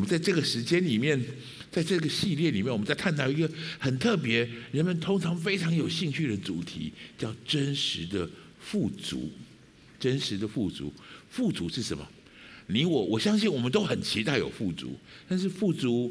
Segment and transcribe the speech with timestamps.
[0.00, 1.22] 我们在这个时间里面，
[1.70, 3.46] 在这个系列里面，我们在探讨一个
[3.78, 8.26] 很特别、人们通常非常有兴趣的主题，叫真实的
[8.58, 9.30] 富足。
[9.98, 10.90] 真实的富足，
[11.28, 12.08] 富足是什么？
[12.68, 16.10] 你我我相信我们都很期待有富足，但是富足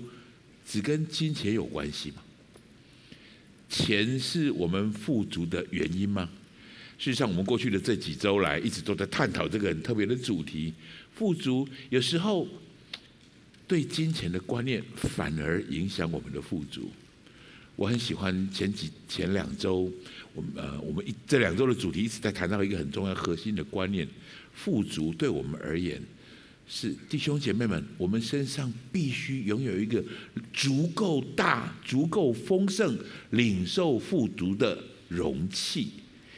[0.68, 2.22] 只跟金钱有关系吗？
[3.68, 6.30] 钱是我们富足的原因吗？
[7.00, 10.72] 事实上，我们过去的这几周来一直都在探讨这个很特别的主题。
[11.16, 12.48] 富足有时候
[13.70, 16.90] 对金钱的观念反而影响我们的富足。
[17.76, 19.90] 我很喜欢前几前两周，
[20.34, 24.08] 我们呃我们一这两周的主题一直在谈到一个很重要核心的观念：
[24.56, 26.02] 富足对我们而言
[26.68, 30.04] 是弟兄姐妹们，我们身上必须拥有一个
[30.52, 32.98] 足够大、足够丰盛、
[33.30, 35.92] 领受富足的容器。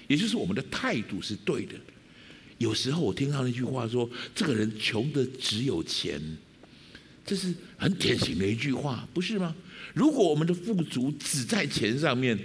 [0.09, 1.75] 也就是我们的态度是对的。
[2.57, 6.21] 有时候我听到那句话说：“这个人穷得只有钱。”
[7.25, 9.55] 这是很典型的一句话，不是吗？
[9.93, 12.37] 如果我们的富足只在钱上面，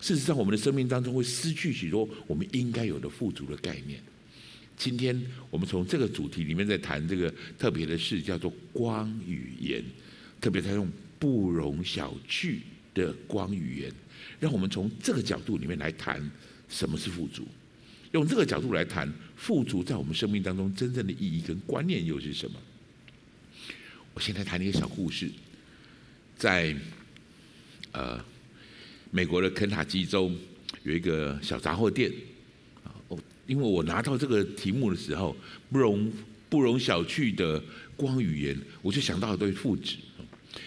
[0.00, 4.00] 事实上我们的生命当中会失去许多我们应该有的富足的概念。
[4.76, 9.84] 今天我们从这个主题里面在谈这个特别的事，叫做光与盐，
[10.40, 12.58] 特别在用不容小觑
[12.94, 13.92] 的光与盐，
[14.38, 16.30] 让我们从这个角度里面来谈。
[16.68, 17.44] 什么是富足？
[18.12, 22.56] 用这个角度来谈富足，在我们生命当中真正的意义跟观念又是什么？
[24.14, 25.30] 我现在谈一个小故事，
[26.36, 26.74] 在
[27.92, 28.22] 呃
[29.10, 30.30] 美国的肯塔基州
[30.82, 32.10] 有一个小杂货店
[32.84, 32.90] 啊，
[33.46, 35.36] 因为我拿到这个题目的时候，
[35.70, 36.12] 不容
[36.48, 37.62] 不容小觑的
[37.96, 39.96] 光语言，我就想到了对父子。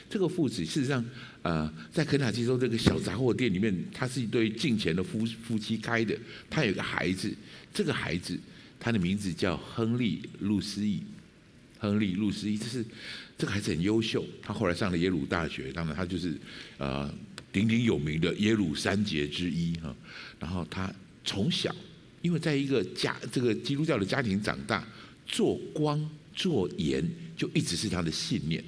[0.10, 1.04] 这个父子事实上。
[1.44, 6.18] 呃，在肯塔基州这个小杂货店里面，他是一对近前的夫夫妻开的。
[6.50, 7.36] 他有个孩子，
[7.74, 8.40] 这个孩子
[8.80, 11.04] 他的名字叫亨利·路思义。
[11.84, 12.86] 亨利·路思义，这是
[13.38, 16.34] 这个孩子很优秀，他后来上了耶鲁大学，当然他就是
[16.78, 17.14] 呃
[17.52, 19.94] 鼎鼎有名的耶鲁三杰之一哈。
[20.40, 20.90] 然后他
[21.26, 21.76] 从小
[22.22, 24.88] 因为在一个家这个基督教的家庭长大，
[25.26, 27.06] 做光做盐
[27.36, 28.64] 就一直是他的信念。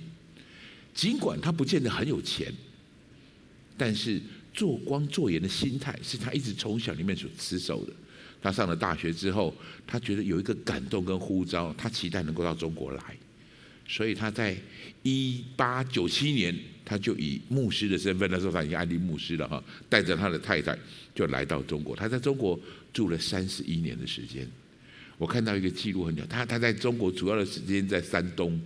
[0.94, 2.54] 尽管他不见得很有钱。
[3.78, 4.22] 但是
[4.54, 7.94] 做光做盐的心态是他一直从小里面所持守的。
[8.45, 9.51] 他上了大学之后，
[9.88, 13.01] 他觉得有一个感动跟呼召，他期待能够到中国来。
[13.88, 14.56] 所以他在
[15.01, 20.78] 一八九七年，他就以牧师的身份，那时候他已经安利牧师了哈，带着他的太太
[21.16, 21.95] 就来到中国。
[21.95, 22.59] 他在中国
[22.94, 24.47] 住了三十一年的时间。
[25.17, 28.62] 我看到一个记录很屌，他他在中国主要的时间在山东。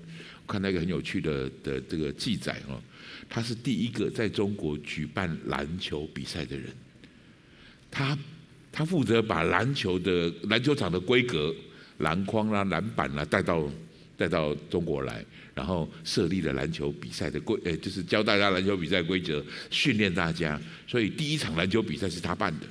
[0.46, 2.78] 我看到一个很有趣的的这个记载哈。
[3.30, 6.68] 他是第一个在中国举办篮球比赛的人。
[7.90, 8.18] 他
[8.72, 11.54] 他负责把篮球的篮球场的规格、
[11.98, 13.70] 篮筐啦、篮板啦带到
[14.16, 15.26] 带到中国来，
[15.56, 20.60] 然后设立了篮球比赛的规，诶，就是教大家篮球比赛规则，训练大家。
[20.88, 22.68] 所以第一场篮球比赛是他办的，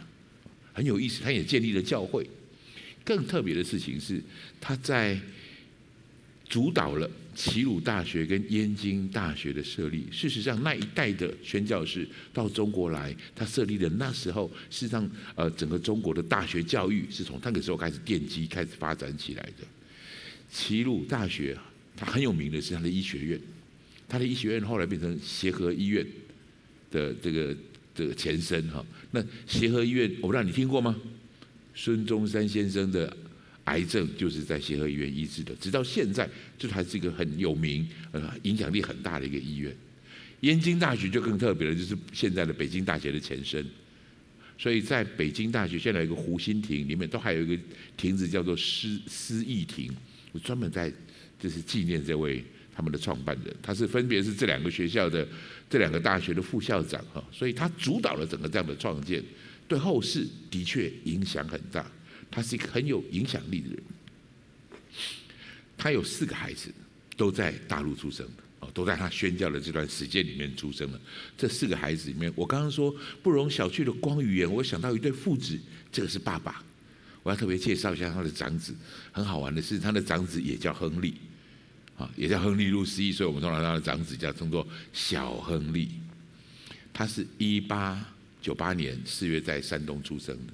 [0.73, 1.23] 很有意思。
[1.23, 2.29] 他也建立了教会。
[3.05, 4.23] 更特别的事情是，
[4.61, 5.19] 他在
[6.49, 7.09] 主导了。
[7.35, 19.65] 齐鲁大学跟燕京大学的设立，事实上那一代的宣教士到中国来，他设立的那时候，事实上呃整个中国的大学教育是从那个时候开始奠基、开始发展起来的。
[20.51, 21.57] 齐鲁大学
[21.97, 23.41] 它很有名的是它的医学院，
[24.09, 26.05] 它的医学院后来变成协和医院
[26.91, 27.57] 的这个
[27.95, 28.85] 这个前身哈。
[29.13, 30.97] 那协和医院我不知道你听过吗？
[31.77, 33.17] 孙中山先生的。
[33.69, 39.75] 癌症就是在协和医院医治的，直到现在，这还是一个很有名、呃，影响力很大的一个医院。
[40.41, 43.65] 燕京大学就更特别了，就是现在的北京大学的前身。
[44.57, 47.63] 所以在北京大学现在有一个湖心亭，里面都还有一个
[47.97, 49.93] 亭子叫做思思义亭，
[50.33, 50.93] 我专门在
[51.39, 52.43] 就是纪念这位
[52.75, 53.55] 他们的创办人。
[53.63, 55.27] 他是分别是这两个学校的
[55.69, 59.23] 这两个大学的副校长哈，所以他主导了整个这样的创建，
[59.69, 61.89] 对后世的确影响很大。
[62.31, 63.83] 他是一个很有影响力的人，
[65.77, 66.73] 他有四个孩子，
[67.17, 68.27] 都在大陆出生，
[68.61, 71.01] 哦，都在他宣教的这段时间里面出生了。
[71.37, 75.59] 这四个孩子里面，我刚刚说不容小觑的光与言，我想到一对父子，
[75.91, 76.63] 这个是爸爸。
[77.23, 78.75] 我要特别介绍一下他的长子，
[79.13, 81.15] 很好玩的是，他的长子也叫亨利，
[81.97, 85.91] 啊，也叫亨利路思义，所以我们通常他的长子叫称作小亨利。
[86.93, 88.03] 他是一八
[88.41, 90.53] 九八年四月在山东出生的。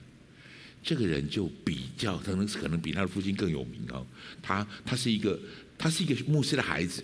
[0.84, 4.06] 这个人就比较，可能可能比他的父亲更有名哦。
[4.42, 5.40] 他他是一个
[5.78, 7.02] 他是一个牧师的孩子。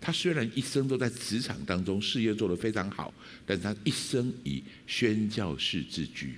[0.00, 3.12] 他虽然一生都在职场当中事业做得非常好，
[3.44, 6.34] 但是他一生以宣教士自居。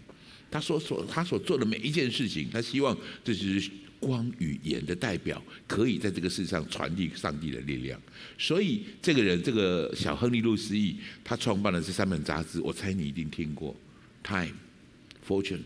[0.51, 3.71] 他所所他所做的每一件事情，他希望这是
[4.01, 7.99] 光与盐的代表，可以在这个世上传递上帝的力量。
[8.37, 13.75] 所以这个人，这个小亨利路斯义，他创办的这三本杂志，我猜你一定听过，
[14.29, 14.47] 《Time》、
[15.27, 15.59] 《Fortune》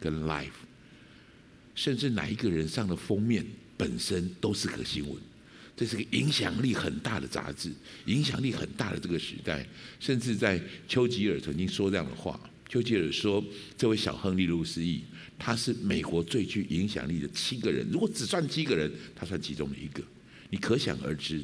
[0.00, 0.46] 跟《Life》，
[1.74, 3.44] 甚至哪一个人上的封面
[3.76, 5.16] 本身都是个新闻。
[5.76, 7.72] 这是个影响力很大的杂志，
[8.06, 9.66] 影响力很大的这个时代，
[9.98, 12.38] 甚至在丘吉尔曾经说这样的话。
[12.68, 13.44] 丘吉尔说
[13.76, 15.02] ：“这位小亨利·路斯义，
[15.38, 17.86] 他是美国最具影响力的七个人。
[17.90, 20.02] 如果只算七个人，他算其中的一个。
[20.50, 21.42] 你可想而知，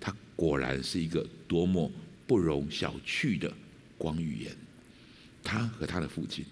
[0.00, 1.90] 他果然是一个多么
[2.26, 3.52] 不容小觑的
[3.98, 4.56] 光与言。
[5.42, 6.44] 他和他的父亲，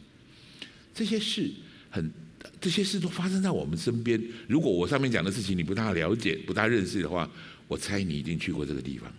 [0.93, 1.51] 这些事
[1.91, 2.13] 很，
[2.65, 4.19] 这些事都发生在我们身边。
[4.49, 7.31] 如果我上面讲的事情你不大了解、不大认识的话，
[7.69, 9.13] 我猜你一定去过这个地方。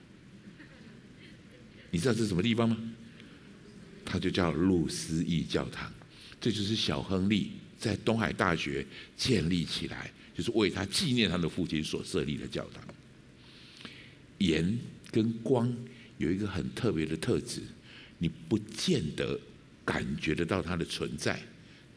[1.92, 2.76] 你知道这是什么地方吗？”
[4.04, 5.94] 它就叫路斯义教堂，
[6.42, 8.84] 这就是小亨利在东海大学
[9.16, 12.84] 建立起来，就是为他纪念他的父亲所设立的教堂。
[14.40, 14.76] 盐
[15.12, 15.72] 跟光
[16.18, 17.62] 有一个很特别的特质，
[18.18, 19.40] 你不见得
[19.86, 21.40] 感觉得到它的存在，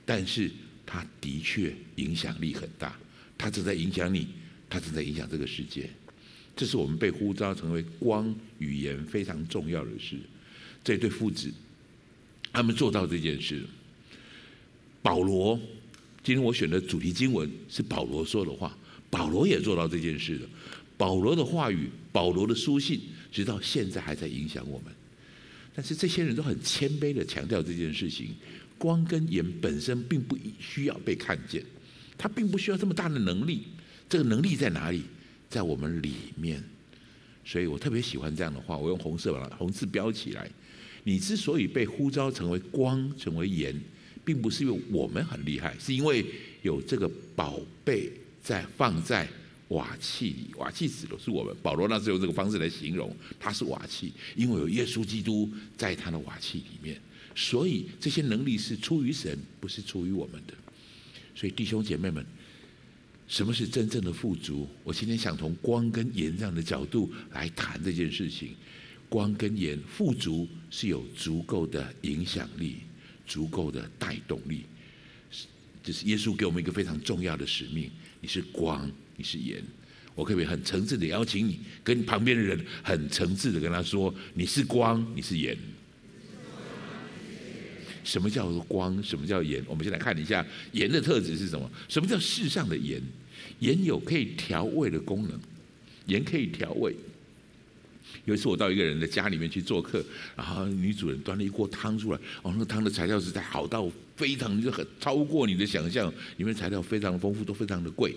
[0.04, 0.50] 但是
[0.90, 2.98] 它的确影响力很大，
[3.36, 4.28] 它正在影响你，
[4.70, 5.90] 它正在影响这个世界。
[6.56, 10.16] 这是我们被呼召成为光语言非常重要的事。
[10.82, 11.52] 这对父子。
[12.50, 13.62] 他们做到这件事。
[15.02, 15.56] 保罗，
[16.24, 18.76] 今天我选的主题经文是保罗说的话。
[19.10, 20.48] 保罗也做到这件事了。
[20.96, 23.00] 保罗的话语，保罗的书信，
[23.30, 24.92] 直到现在还在影响我们。
[25.74, 28.34] 但是这些人都很谦卑的强调这件事情：
[28.78, 31.62] 光跟盐本身并不需要被看见，
[32.16, 33.64] 它并不需要这么大的能力。
[34.08, 35.02] 这个能力在哪里？
[35.50, 36.62] 在我们里面。
[37.44, 40.50] 所以我特别喜欢这样的话，我用红色把它红字标起来。
[41.04, 43.74] 你之所以被呼召成为光、成为盐，
[44.24, 46.24] 并不是因为我们很厉害，是因为
[46.62, 49.26] 有这个宝贝在放在
[49.68, 50.50] 瓦器里。
[50.56, 51.56] 瓦器指的是我们。
[51.62, 57.00] 保罗那时候用这个方式来形容，他是瓦器，因为有耶稣基督在他的瓦器里面，
[57.40, 60.54] 所以这些能力是出于神，不是出于我们的。
[61.36, 62.26] 所以弟兄姐妹们，
[63.28, 64.68] 什么是真正的富足？
[64.82, 68.56] 我今天想从光跟盐这样的角度来谈这件事情。
[69.08, 72.78] 光跟盐，富足是有足够的影响力、
[73.24, 74.64] 足够的带动力。
[75.30, 75.46] 是
[75.80, 77.88] 这是耶稣给我们一个非常重要的使命。
[78.20, 79.62] 你是光，你是盐。
[80.16, 85.56] 我可不可以很诚挚的邀请你，跟旁边的人很诚挚的跟他说：你是光，你是盐。
[88.04, 89.02] 什么叫做光？
[89.02, 89.62] 什么叫盐？
[89.66, 91.70] 我们先来看一下盐的特质是什么？
[91.88, 93.00] 什么叫世上的盐？
[93.60, 95.38] 盐有可以调味的功能，
[96.06, 96.94] 盐可以调味。
[98.24, 100.04] 有一次我到一个人的家里面去做客，
[100.36, 108.14] 然后女主人端了一锅汤出来，哦，那个汤的材料实在好到非常就很超过你的想象，里面材料非常丰富，都非常的贵。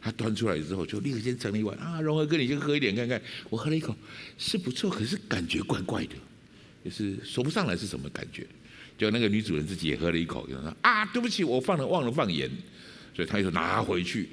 [0.00, 3.20] 他端出来之后就立刻先盛了一碗啊，荣和哥你先喝一点看看。
[3.50, 3.94] 我喝了一口
[4.38, 6.14] 是不错，可是感觉怪怪的，
[6.84, 8.46] 就是说不上来是什么感觉。
[8.96, 12.50] 就那个女主人自己也喝了一口，就说啊，对不起，我放了忘了放盐，
[13.14, 14.28] 所以他就拿回去，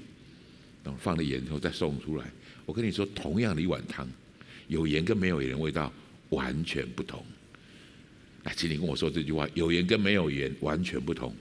[0.83, 2.25] 等放了盐之后再送出来。
[2.65, 4.07] 我跟你说，同样的一碗汤。
[4.67, 5.91] 有盐跟没有盐的味道
[6.29, 7.25] 完全不同。
[8.43, 11.35] 来，请你跟我说这句话：有盐跟没有盐完全不同。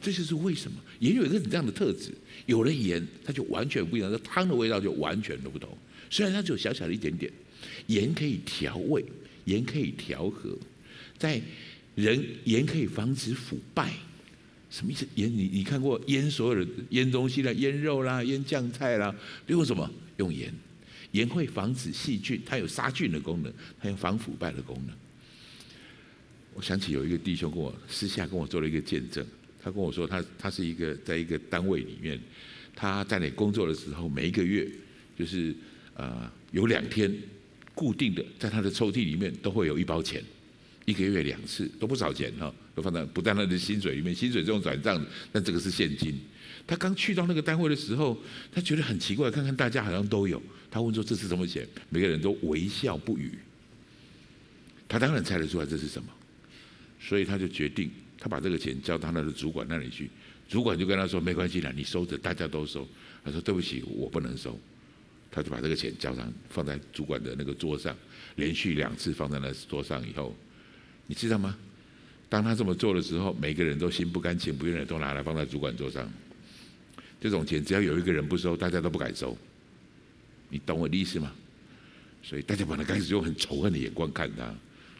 [0.00, 2.12] 这就是为什么盐有一个这样的特质，
[2.46, 5.76] 有了盐，它就完全不一样，这汤的味道就完全都不同。
[6.08, 7.32] 虽然它只有小小的一点点，
[7.88, 9.04] 盐可以调味，
[9.50, 10.56] 盐可以调和，
[11.18, 11.40] 在
[11.96, 13.92] 人盐可以防止腐败。
[14.70, 15.04] 什么意思？
[15.16, 19.12] 盐你你看过腌所有的腌东西啦，腌肉啦，腌酱菜啦，
[19.48, 19.90] 用什么？
[20.18, 20.54] 用盐，
[21.10, 24.96] 盐会防止细菌，它有杀菌的功能，它有防腐败的功能。
[26.54, 29.26] 我想起有一个弟兄跟我私下跟我做了一个见证，
[29.60, 32.20] 他跟我说他他是一个在一个单位里面，
[32.76, 34.70] 他在那工作的时候，每一个月
[35.18, 35.52] 就是
[35.94, 37.12] 呃有两天
[37.74, 40.22] 固定的在他的抽屉里面都会有一包钱，
[40.84, 46.18] 一个月两次都不少钱哈，都放在不在他的薪水里面，薪水这种转账，但这个是现金。
[46.66, 48.16] 他刚去到那个单位的时候，
[48.52, 50.40] 他觉得很奇怪，看看大家好像都有。
[50.70, 53.32] 他问说：“这是什么钱？”每个人都微笑不语。
[54.88, 56.08] 他当然猜得出来这是什么，
[57.00, 60.08] 所以他就决定，他把这个钱交到他的主管那里去。
[60.48, 62.86] 主管就跟他说：“没关系啦，你收着，大家都收。”
[63.24, 64.56] 他说：“对不起，我不能收。”
[65.30, 67.96] 他就把这个钱交上，放在主管的那个桌上，
[68.36, 70.36] 连续两次放在那桌上以后，
[71.06, 71.56] 你知道吗？
[72.28, 76.10] 当他这么做的时候，每个人都心不甘情不愿的都拿来放在主管桌上。
[77.20, 79.36] 这种钱只要有一个人不收，大家都不敢收。
[80.48, 81.32] 你懂我的意思吗？
[82.22, 84.44] 所以大家本来开始用很仇恨的眼光看他，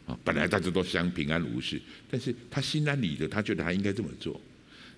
[0.05, 4.39] 啊，本来大家都相平安无事，但是他心安理得，他觉得他应该这么做。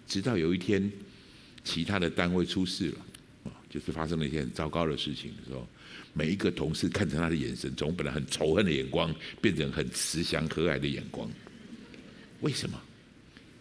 [0.07, 0.91] 直到有一天，
[1.63, 2.97] 其他的单位出事了，
[3.73, 5.67] 就是发生了一件很糟糕的事情的时候，
[6.13, 9.11] 每一个同事看着他的眼神，从本来很仇恨的眼光，
[9.41, 11.27] 变成很慈祥和蔼的眼光。
[12.41, 12.79] 为什么？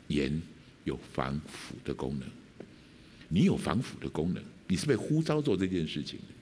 [0.08, 0.42] 盐
[0.84, 2.28] 有防腐的功能。
[3.30, 6.34] 你有防腐的功能，你是被呼召做这件事情的。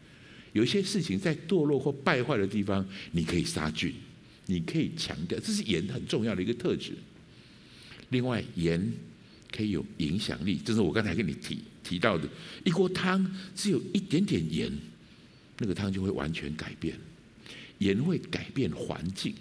[0.53, 3.95] 有些事情在堕落或败坏的地方，你可以杀菌，
[4.47, 6.95] 你可以强调，这是盐很重要的一个特质。
[8.09, 8.93] 另外，盐
[9.53, 12.29] 可以有影响力，这是我刚才跟你提提到的。
[12.65, 14.71] 一锅汤只有一点点盐，
[15.59, 16.97] 那个汤就会完全改变。
[17.79, 19.35] 盐会改变环境。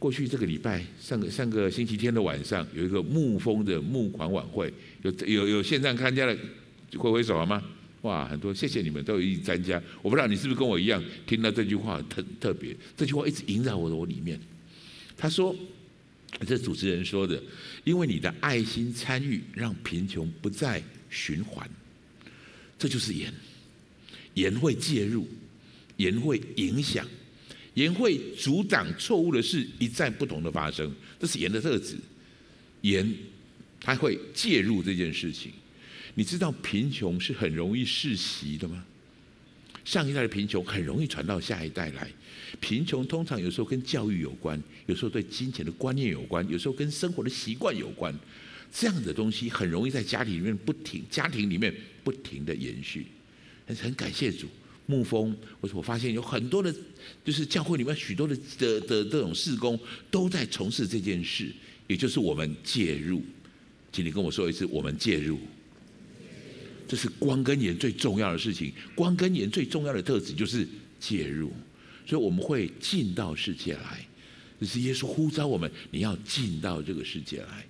[0.00, 6.36] 过去这个礼拜，上个上个星期天的晚上，有一个牧风的募款晚会，有有有线上参加的，
[6.96, 7.62] 挥挥手好吗？
[8.00, 9.80] 哇，很多，谢谢你们都有一起参加。
[10.02, 14.40] 我不知道你是不是跟我一样，听到这句话特特别，这句话一直萦绕我的我里面。
[15.16, 15.54] 他说，
[16.44, 17.40] 这主持人说的，
[17.84, 20.82] 因为你的爱心参与，让贫穷不再
[21.12, 21.68] 循环，
[22.78, 23.32] 这就是盐，
[24.34, 25.28] 盐会介入，
[25.98, 27.06] 盐会影响。
[27.74, 31.96] 盐会阻挡错误的事一再不同的发生，这是盐的特质。
[32.82, 33.14] 盐，
[33.80, 35.52] 它会介入这件事情。
[36.14, 38.84] 你知道贫穷是很容易世袭的吗？
[39.84, 42.10] 上一代的贫穷很容易传到下一代来。
[42.60, 48.14] 贫穷通常有时候跟教育有关，有时候对金钱的观念有关，有时候跟生活的习惯有关。
[48.72, 53.06] 这样的东西很容易在家庭里面不停，家庭里面不停的延续。
[53.66, 54.48] 但是很感谢主。
[54.86, 56.74] 牧风，我我发现有很多的，
[57.24, 59.78] 就是教会里面许多的的的这种事工
[60.10, 61.52] 都在从事这件事，
[61.86, 63.22] 也就是我们介入。
[63.92, 65.38] 请你跟我说一次，我们介入。
[66.88, 70.66] 这是光跟盐最重要的事情，光跟盐最重要的特质就是
[70.98, 71.52] 介入，
[72.04, 74.04] 所以我们会进到世界来，
[74.60, 77.64] 这是耶稣呼召我们，你要进到这个世界来。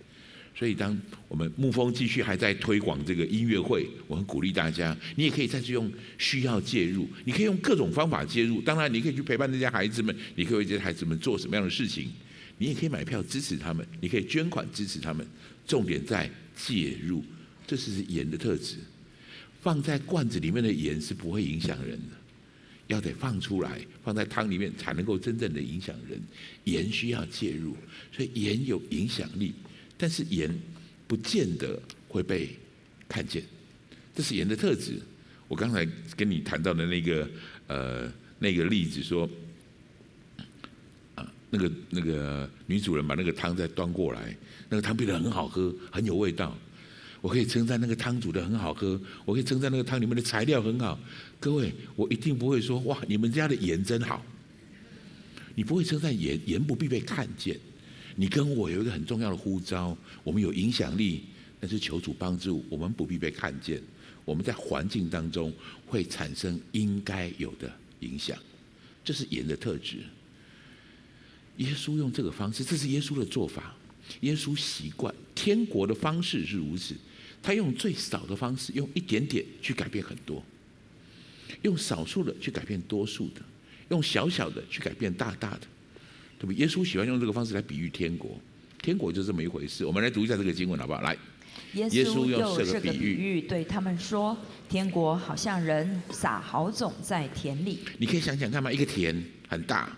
[0.54, 0.96] 所以，当
[1.28, 8.60] 我们牧风继续还在推广这个音乐会，我很鼓励大家，你也可以再去用需要介入，你可以用各种方法介入。
[8.60, 12.10] 当然，你可以去陪伴这些孩子们，你可以为这些孩子们做什么样的事情，
[12.58, 15.26] 你也可以买票支持他们，你可以捐款支持他们。
[15.66, 17.24] 重点在介入，
[17.66, 18.76] 这是盐的特质。
[19.62, 22.16] 放在罐子里面的盐是不会影响人的，
[22.88, 26.20] 要得放出来，放在汤里面才能够真正的影响人。
[26.64, 27.74] 盐需要介入，
[28.14, 29.54] 所以盐有影响力。
[30.02, 30.52] 但是盐
[31.06, 32.58] 不见得会被
[33.08, 33.40] 看见，
[34.12, 35.00] 这是盐的特质。
[35.46, 37.30] 我刚才跟你谈到的那个
[37.68, 39.30] 呃那个例子说，
[41.14, 44.36] 啊那个那个女主人把那个汤再端过来，
[44.68, 46.58] 那个汤变得很好喝，很有味道。
[47.20, 50.98] 我可以称赞那个汤煮得很好喝，我可以称赞那个汤里面的材料很好。
[51.38, 54.20] 各位，我一定不会说哇，你们家的盐真好。
[55.54, 57.56] 你不会称赞盐，盐不必被看见。
[58.16, 61.24] 你跟我有一个很重要的呼召，我们有影响力，
[61.60, 63.82] 但是求主帮助，我们不必被看见。
[64.24, 65.52] 我们在环境当中
[65.86, 68.38] 会产生应该有的影响，
[69.04, 69.98] 这是盐的特质。
[71.56, 73.74] 耶稣用这个方式，这是耶稣的做法。
[74.20, 76.94] 耶稣习惯天国的方式是如此，
[77.42, 80.44] 他用最少的方式，用一点点去改变很多，
[81.62, 83.42] 用少数的去改变多数的，
[83.90, 85.66] 用小小的去改变大大的。
[86.42, 86.52] 对不？
[86.54, 88.36] 耶稣喜欢用这个方式来比喻天国，
[88.82, 89.86] 天国就这么一回事。
[89.86, 91.00] 我们来读一下这个经文，好不好？
[91.00, 91.16] 来，
[91.74, 94.36] 耶稣用这个比喻对他们说
[94.68, 99.96] ：“天国好像人撒好种在田里。”你可以想想看嘛，一个田很大，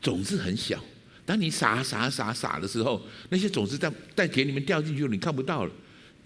[0.00, 0.82] 种子很小。
[1.26, 5.72] 当你撒撒撒撒的时候，那些种子在在田里面掉进去了，你看不到了。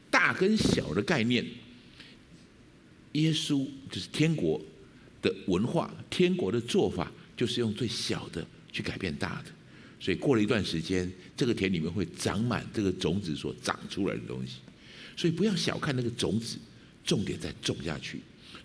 [0.09, 1.45] 大跟小的概念，
[3.13, 4.61] 耶稣就是天国
[5.21, 9.51] 的文化，天国的做法就是用最小的去改变大的。
[9.99, 14.57] 所以过了一段时间，这个田里面会长满这个种子所长出来的东西。
[15.17, 16.59] 所以不要小看那个种子，
[17.03, 18.21] 重点在种下去，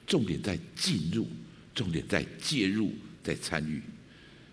[0.05, 1.25] 重点在进入，
[1.73, 3.81] 重点在介入，在参与，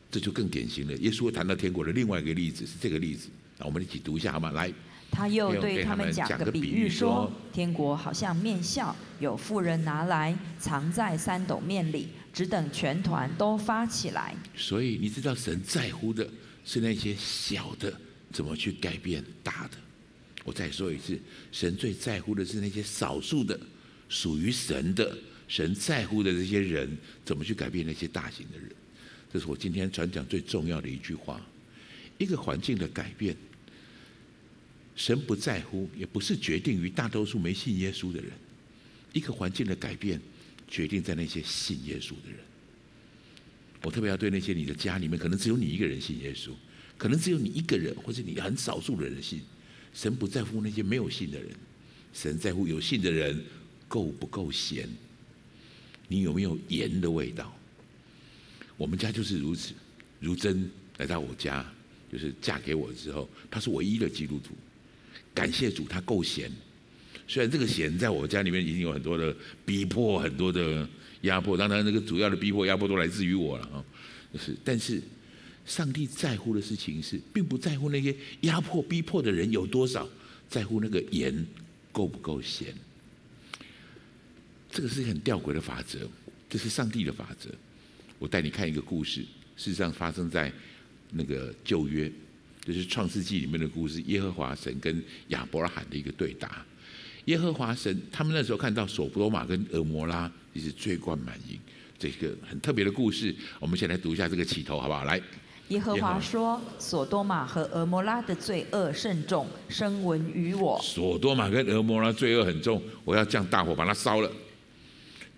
[0.09, 0.95] 这就更典型了。
[0.99, 4.53] 耶稣会谈到天国的另外一个例子是这个例子，那我们一起读一下好吗？
[4.53, 4.73] 来，
[5.11, 14.37] 他又对他们讲个比喻说：天国好像面笑，有富人拿来藏在三斗面里，只等全团都发起来。
[14.55, 16.31] 所以你知道神在乎的。
[16.69, 17.99] 是那些小的
[18.31, 19.79] 怎么去改变大的？
[20.45, 21.19] 我再说一次，
[21.51, 23.59] 神最在乎的是那些少数的
[24.11, 25.17] 属于神的，
[25.49, 26.95] 神在乎的这些人
[27.25, 28.71] 怎么去改变那些大型的人。
[29.33, 31.41] 这是我今天传讲最重要的一句话。
[32.19, 33.35] 一个环境的改变，
[34.95, 38.31] 神不在乎，也不是决定于大多数没信耶稣的人。
[39.15, 40.21] 一个环境的改变，
[40.69, 42.41] 决定在那些信耶稣的人。
[43.83, 46.51] 我特别要对那些你的家里面可能只有你一个人信耶稣，
[46.97, 49.41] 可能只有你一个人或者你很少数的人信，
[49.95, 51.51] 神不在乎那些没有信的人，
[52.13, 53.41] 神在乎有信的人
[53.87, 54.89] 够不够咸，
[56.09, 57.57] 你有没有盐的味道？
[58.77, 59.75] 我们家就是如此。
[60.21, 61.65] 如真来到我家，
[62.11, 64.57] 就是嫁给我之后，她是唯一的基督徒。
[65.33, 66.51] 感谢主，她够咸。
[67.29, 70.89] 虽然这个咸在我家里面已经有很多的逼迫，很多的
[71.21, 73.85] 压迫，当然那个主要的逼迫压迫都来自于我了啊。
[74.33, 75.01] 就是，但是
[75.67, 80.09] 上帝在乎的事情是，并不在乎那些压迫逼迫的人有多少，
[80.49, 81.47] 在乎那个盐
[81.93, 82.75] 够不够咸。
[84.71, 86.09] 这个是很吊诡的法则，
[86.49, 87.51] 这是上帝的法则。
[88.19, 89.21] 我带你看一个故事，
[89.57, 90.51] 事实上发生在
[91.11, 92.11] 那个旧约，
[92.65, 96.65] 就是创世纪里面的故事，耶和华神跟亚伯拉罕的一个对答。
[97.29, 101.59] 耶和华神，他们那时候看到所多玛跟俄摩拉，也是罪贯满盈，
[101.99, 103.35] 这个很特别的故事。
[103.61, 105.05] 我们先来读一下这个起头，好不好？
[105.05, 105.21] 来，
[105.69, 110.81] 耶和华说：索多玛和俄摩拉的罪恶甚重，声闻于我。
[110.83, 114.33] 索多玛跟俄摩拉罪恶很重，我要降大火把它烧了。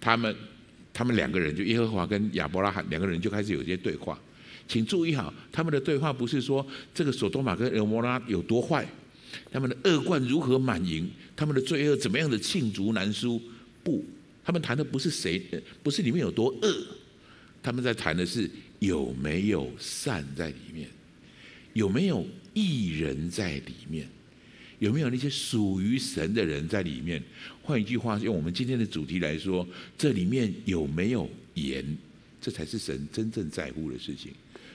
[0.00, 0.32] 他们，
[0.92, 4.16] 他们两个人就耶和华跟亚伯拉罕两个人就开始有一些对话。
[4.68, 8.86] 请注意好，他们的对话不是说这个索多玛跟俄摩拉有多坏。
[9.52, 11.08] 他们的恶贯如何满盈？
[11.40, 13.40] 他们的罪恶怎么样的罄竹难书？
[13.82, 14.04] 不，
[14.44, 15.40] 他们谈的不是谁，
[15.82, 16.86] 不是里面有多恶，
[17.62, 18.46] 他们在谈的是
[18.78, 20.86] 有没有善在里面，
[21.72, 24.06] 有没有义人在里面，
[24.80, 27.22] 有没有那些属于神的人在里面。
[27.62, 29.66] 换一句话，用我们今天的主题来说，
[29.96, 31.96] 这里面有没有盐？
[32.38, 34.30] 这才是神真正在乎的事情。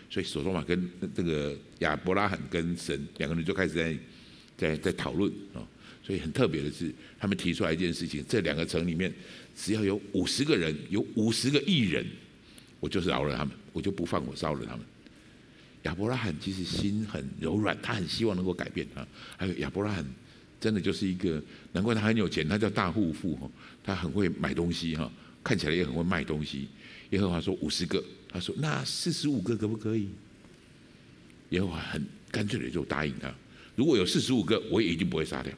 [0.10, 3.96] 所以，所多玛跟这个亚伯拉罕跟神两个人就开始在。
[4.58, 5.60] 在在讨论啊，
[6.06, 9.12] 所以很特别的是，他们提出来一件事情：这两个城里面，
[9.56, 12.06] 只要有五十个人，有五十个艺人，
[12.80, 14.86] 我就是饶了他们，我就不放火烧了他们。
[15.84, 19.08] 亚伯拉罕其实心很柔软，他很希望能够改变他。
[19.36, 20.06] 还有亚伯拉罕
[20.60, 23.50] 真的就是一个，难怪他很有钱，他叫大户户哈，
[23.84, 25.12] 他很会买东西哈，
[25.44, 26.68] 看起来也很会卖东西。
[27.10, 30.10] 耶和华说五十个，他说那四十五个可不可以？
[31.50, 33.34] 耶和华很干脆的就答应他。
[33.76, 35.52] 如果有四十五个，我也一定不会杀掉。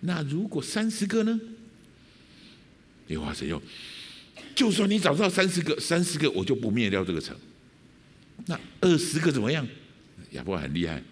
[0.00, 1.40] 那如果三十个呢？
[3.08, 3.62] 耶和华神说，
[4.54, 7.36] 就算你找到三十个，三十个我就不灭掉这个城。
[8.46, 9.66] 那二十个怎么样？
[10.32, 11.02] 亚伯很厉害，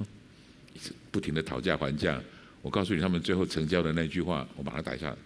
[0.75, 2.21] 一直不停的讨价还价。
[2.63, 5.17] 我告诉你，他们最后成交的那句话，我把它打下来。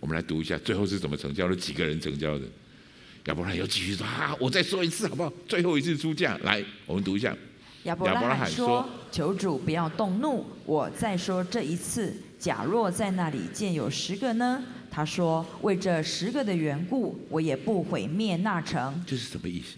[0.00, 1.54] 我们来读一下，最后是怎么成交的？
[1.54, 2.44] 几个人成交的？
[3.26, 5.32] 亚伯拉罕又继续说啊，我再说一次好不好？
[5.46, 7.36] 最后一次出价，来，我们读一下。
[7.84, 12.16] 亚伯拉罕说：“求主不要动怒，我再说这一次。
[12.38, 19.76] 假若在那里见有十个呢？”他说：“为这十个的缘故，我也不毁灭那城。”这是什么意思？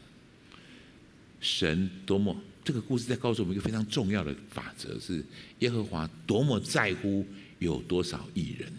[1.40, 5.24] 神多么，这个故事在告诉我们一个非常重要的法则：是
[5.60, 7.24] 耶和华多么在乎
[7.58, 8.70] 有多少义人，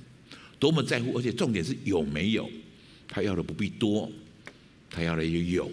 [0.60, 2.50] 多么在乎，而且重点是有没有。
[3.08, 4.10] 他要的不必多，
[4.90, 5.70] 他要的也有。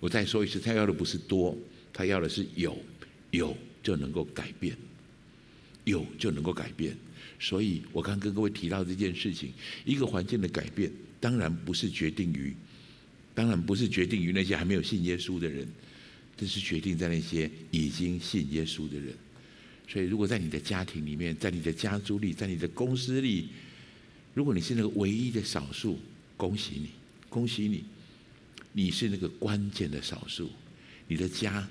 [0.00, 1.56] 我再说一次，他要的不是多。
[1.92, 2.76] 他要的是有，
[3.30, 4.76] 有就能够改变，
[5.86, 6.94] 有就能够改变。
[7.40, 9.50] 所以我刚跟各位提到这件事情，
[9.84, 12.54] 一个环境的改变，当然不是决定于，
[13.34, 15.66] 当然不是决定于那些还没有信耶稣的人，
[16.36, 19.14] 这是决定在那些已经信耶稣的人。
[19.88, 23.48] 所以，如果在你的家庭里面，在你的家族里，在你的公司里，
[24.34, 25.98] 如果你是那个唯一的少数，
[26.36, 26.90] 恭喜你，
[27.28, 27.84] 恭喜你，
[28.72, 30.50] 你是那个关键的少数，
[31.08, 31.66] 你的家。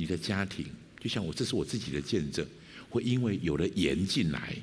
[0.00, 0.64] 你的家庭，
[1.00, 2.46] 就像我，这是我自己的见证，
[2.90, 4.54] 会因为有了盐进来，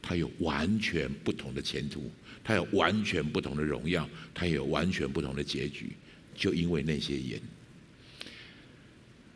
[0.00, 2.10] 它有完全不同的前途，
[2.44, 5.92] 它有完全不同的荣耀，它有完全不同的结局，
[6.34, 7.40] 就因为那些盐。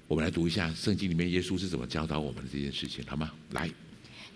[0.08, 3.32] 我们来读一下圣经里面耶稣是怎么教导我们的这件事情，好吗？
[3.50, 3.68] 来，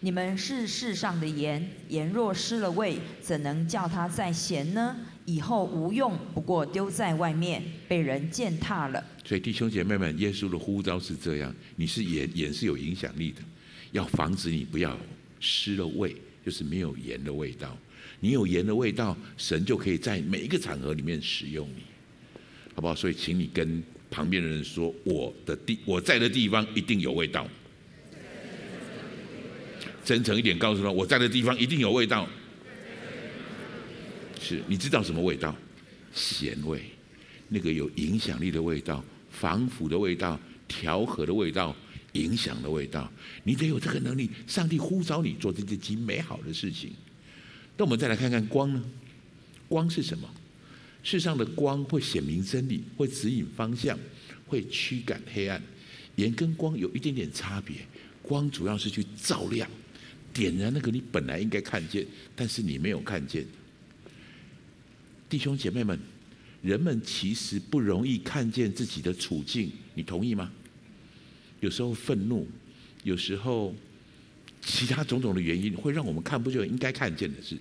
[0.00, 4.96] 你们是世上的盐，盐若失了味，怎能叫它再咸呢？
[5.26, 9.04] 以后无用，不过丢在外面，被人践踏了。
[9.24, 13.40] 所以弟兄姐妹们，耶稣的呼召是这样：你是盐，盐是有影响力的，
[13.92, 14.98] 要防止你不要
[15.38, 17.76] 失了味，就是没有盐的味道。
[18.20, 21.83] 你有盐的味道，神就可以在每一个场合里面使用你，
[22.74, 22.94] 好不好？
[22.94, 27.48] 所以，请你跟旁边的人说：我的地，我在的地方一定有味道。
[30.05, 32.29] 真诚一点告诉他：我在的地方一定有味道。
[34.40, 35.57] 是，你知道什么味道？
[36.12, 36.83] 咸味，
[37.48, 41.76] 那个有影响力的味道，防腐的味道，调和的味道，
[42.12, 43.10] 影响的味道。
[43.44, 44.30] 你得有这个能力。
[44.46, 46.92] 上帝呼召你做这些极美好的事情。
[47.76, 48.82] 那我们再来看看光呢？
[49.68, 50.28] 光是什么？
[51.02, 53.98] 世上的光会显明真理，会指引方向，
[54.46, 55.62] 会驱赶黑暗。
[56.16, 57.76] 盐跟光有一点点差别。
[58.22, 59.68] 光主要是去照亮、
[60.32, 63.46] 点燃那个你本来应该看见，但是你没有看见。
[65.28, 65.98] 弟兄姐妹们，
[66.60, 70.52] 人们其实不容易看见自己的处境，你同意吗？
[71.60, 72.46] 有时候愤怒，
[73.04, 73.74] 有时候
[74.60, 77.56] 其他种种的原因，会让我们看不见应该看见的事。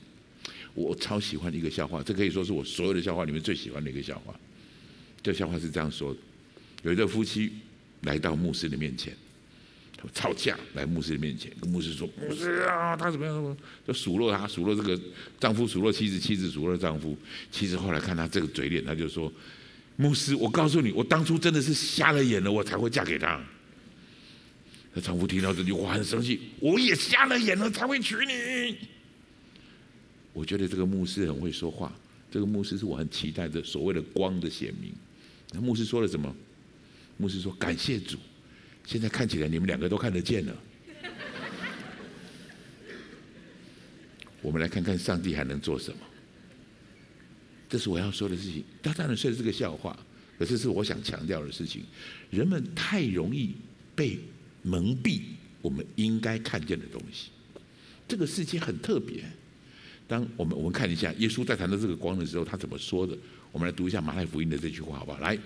[0.74, 4.34] 我超喜欢一个笑话，这可以说是我所有的笑话里面最喜欢的一个笑话。
[5.22, 6.20] 这笑话是这样说的：
[6.84, 7.52] 有一对夫妻
[8.04, 9.14] 来到牧师的面前，
[10.14, 13.58] 吵架，来牧师的面前，跟牧师说：“牧师啊，他怎么样？
[13.86, 14.98] 就数落他，数落这个
[15.38, 17.18] 丈夫，数落妻子，妻子数落丈夫。
[17.52, 19.30] 妻子后来看他这个嘴脸，他就说
[19.98, 23.44] ：‘牧师，我告诉你，我当初真的是瞎了眼了，我才会嫁给他。’
[25.00, 28.76] 那丈夫听到这句话很生气，我也瞎了眼了才会娶你。”
[30.34, 31.96] 我觉得这个牧师很会说话，
[32.30, 34.92] 这个牧师是我很期待的所谓的光的显明。
[35.54, 36.36] 那牧师说了什么？
[37.16, 38.18] 牧师说：“感谢主，
[38.86, 40.56] 现在看起来你们两个都看得见了。”
[44.42, 46.00] 我们来看看上帝还能做什么。
[47.70, 48.64] 这是我要说的事情。
[48.82, 49.98] 他当然说的是个笑话，
[50.38, 51.84] 可是是我想强调的事情。
[52.30, 53.56] 人们太容易
[53.96, 54.18] 被
[54.62, 55.22] 蒙蔽
[55.62, 57.30] 我们应该看见的东西。
[58.08, 59.24] 这个世界很特别。
[60.08, 63.16] 当我们我们看一下耶稣在谈到这个光的时候，他怎么说的？
[63.52, 65.20] 我们来读一下马太福音的这句话，好不好？
[65.20, 65.38] 来，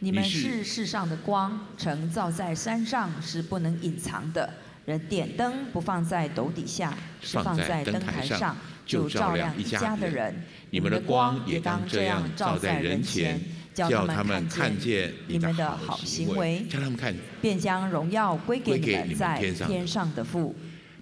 [0.00, 4.52] 你们是世上的光，城造在山上是不能隐藏的。
[4.84, 10.44] 人点灯不放在斗底下，是放在灯台上，就照亮一家的人。
[10.70, 13.40] 你们的光也当这样照在人前，
[13.76, 20.54] 叫他们看见你们的好行为，叫他们看，便将荣耀归给你们在天上的父。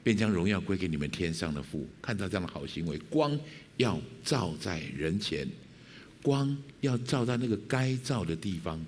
[0.02, 1.88] 便将荣耀归给你们天上的父。
[2.02, 3.38] 看到这样的好行为，光
[3.76, 5.48] 要照在人前，
[6.20, 8.84] 光要照在那个该照的地方。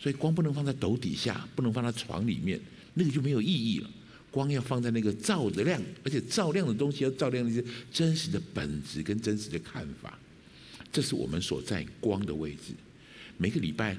[0.00, 2.58] 所以光不能放在斗底下，不能放在床里面，
[2.94, 3.90] 那个就没有意义了。
[4.30, 10.18] 光要放在那个照的亮，而且照亮的东西要照亮那些真实的本质跟真实的看法。
[10.90, 12.72] 这是我们所在光的位置。
[13.38, 13.96] 每个礼拜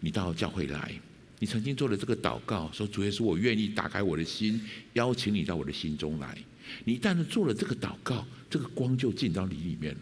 [0.00, 0.92] 你到教会来。
[1.40, 4.60] 你曾经做了这个祷告，说主耶稣，我愿意打开我的心，
[4.94, 6.36] 邀请你到我的心中来。
[6.84, 9.96] 你一旦做了这个祷告，这个光就进到你里面。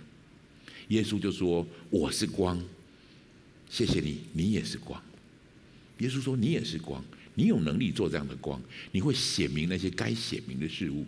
[0.88, 2.58] 耶稣就说：“我是光，
[3.68, 5.02] 谢谢你，你也是光。”
[5.98, 8.58] 耶稣说：“你也是光，你有能力做这样的光，
[8.92, 11.04] 你会显明那些该显明的事物。”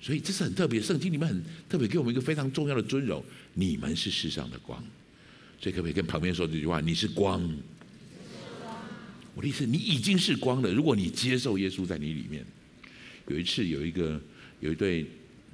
[0.00, 4.80] 所以这是很特别，圣经里面很特别，给我们一个非常重要的尊荣：你们是世上的光。
[5.60, 6.80] 所以可不可以跟旁边说这句话？
[6.80, 7.42] 你是光。
[9.34, 10.72] 我的意思，你已经是光了。
[10.72, 12.44] 如果你接受耶稣在你里面，
[13.28, 14.20] 有一次有一个
[14.60, 15.06] 有一对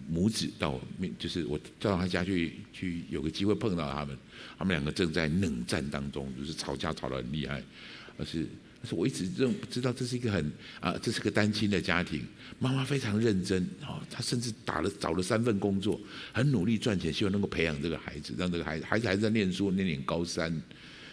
[0.09, 4.17] 母子到我面，就是我到他家去去，有个机会碰到他们，
[4.59, 7.63] 他们两个正在冷战当中，就是吵架吵得很厉害。
[8.17, 8.47] 而是，
[8.85, 12.23] 但是我一直认知道这是一个很啊，这是个单亲的家庭，
[12.59, 15.99] 妈妈非常认真啊，她甚至打了找了三份工作，
[16.35, 20.63] 很努力赚钱，希望能够培养这个孩子，让这个孩子孩子还在念书，念念高三。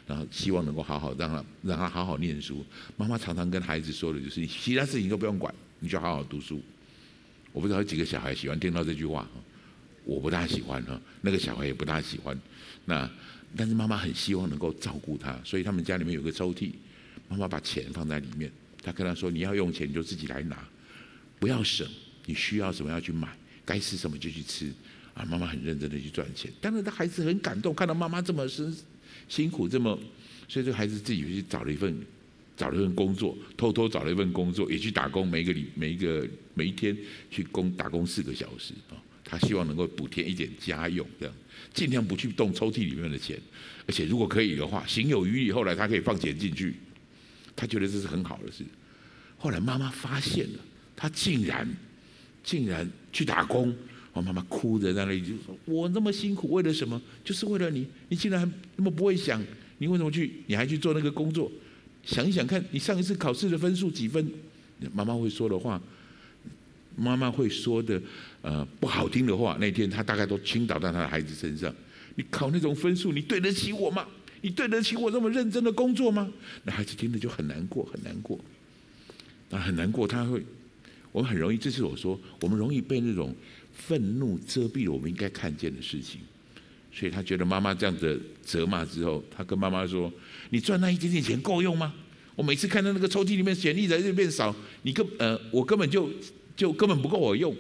[0.06, 2.66] 然后希望能够好好让他让他好好念书。
[2.98, 6.62] 妈妈常常跟孩子说的就是：其他事情都不用管，你就好好读书。
[7.54, 9.26] 我不知道有几个小孩喜欢听到这句话，
[10.04, 12.38] 我不大喜欢哈，那个小孩也不大喜欢。
[12.84, 13.10] 那
[13.56, 16.72] 但是妈妈很希望能够照顾他，所以他们家里面有个抽屉，
[17.32, 18.52] 妈妈把钱放在里面。
[18.84, 20.68] 他跟他说：你要用钱你就自己来拿，
[21.40, 21.88] 不要省。
[22.26, 23.30] 你需要什么要去买，
[23.66, 24.72] 该吃什么就去吃。
[25.14, 26.52] 啊，妈妈很认真的去赚钱。
[26.60, 28.76] 当然，他孩子很感动，看到妈妈这么辛。
[29.30, 29.98] 辛苦这么，
[30.48, 31.96] 所以这个孩子自己去找了一份，
[32.58, 36.98] 找了一份工作，偷偷找了一份工作，也去打工，每一个礼每一个每一天
[37.30, 38.96] 去工打工四个小时啊。
[39.24, 41.36] 他希望能够补贴一点家用，这样
[41.74, 43.40] 尽量不去动抽屉里面的钱，
[43.88, 46.76] 而且如果可以的话，行有余力，后来他可以放钱进去，
[47.56, 48.64] 他觉得这是很好的事。
[49.38, 50.60] 后来妈妈发现了，
[50.96, 51.68] 他竟然
[52.44, 53.76] 竟然去打工。
[54.14, 57.02] 我妈妈哭着在那里就说：“我那么辛苦，为了什么？
[57.24, 57.88] 就是为了你。
[58.10, 59.42] 你竟然那么不会想，
[59.78, 60.44] 你为什么去？
[60.48, 61.50] 你还去做那个工作？
[62.04, 64.30] 想一想看，你上一次考试的分数几分？
[64.94, 65.82] 妈妈会说的话，
[66.98, 68.02] 妈妈会说的，
[68.42, 69.56] 呃，不好听的话。
[69.62, 71.74] 那天她大概都倾倒在她的孩子身上。
[72.16, 74.06] 你考那种分数，你对得起我吗？
[74.42, 76.32] 你对得起我这么认真的工作吗？
[76.64, 78.40] 那孩子听了就很难过，很难过。
[79.50, 80.44] 那很难过，他会，
[81.12, 83.36] 我们很容易，这是我说，我们容易被那种。”
[83.74, 86.20] 愤怒遮蔽了我们应该看见的事情，
[86.94, 90.12] 所以他觉得妈妈这样的责骂之后，他跟妈妈说
[90.52, 91.94] ：“你赚那一点点钱够用吗？
[92.36, 96.10] 我每次看到那个抽屉里面钱一直在变少，你根呃我根本就
[96.54, 97.56] 就根本不够我用，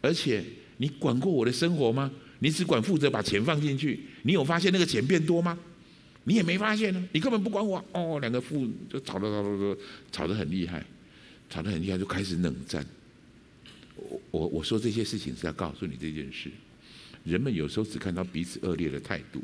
[0.00, 0.42] 而且
[0.78, 2.10] 你管过我的生活吗？
[2.38, 5.56] 你只管负责把钱放进去，你有发现那个钱变多吗？
[6.28, 8.20] 你也没发现呢，你根本不管我哦。
[8.20, 9.78] 两个父就吵得吵得吵得
[10.12, 10.84] 吵得很厉害。
[11.50, 12.84] 吵得很厉害，就开始冷战。
[13.96, 16.50] 我我我说这些事情是要告诉你这件事。
[17.24, 19.42] 人们有时候只看到彼此恶劣的态度，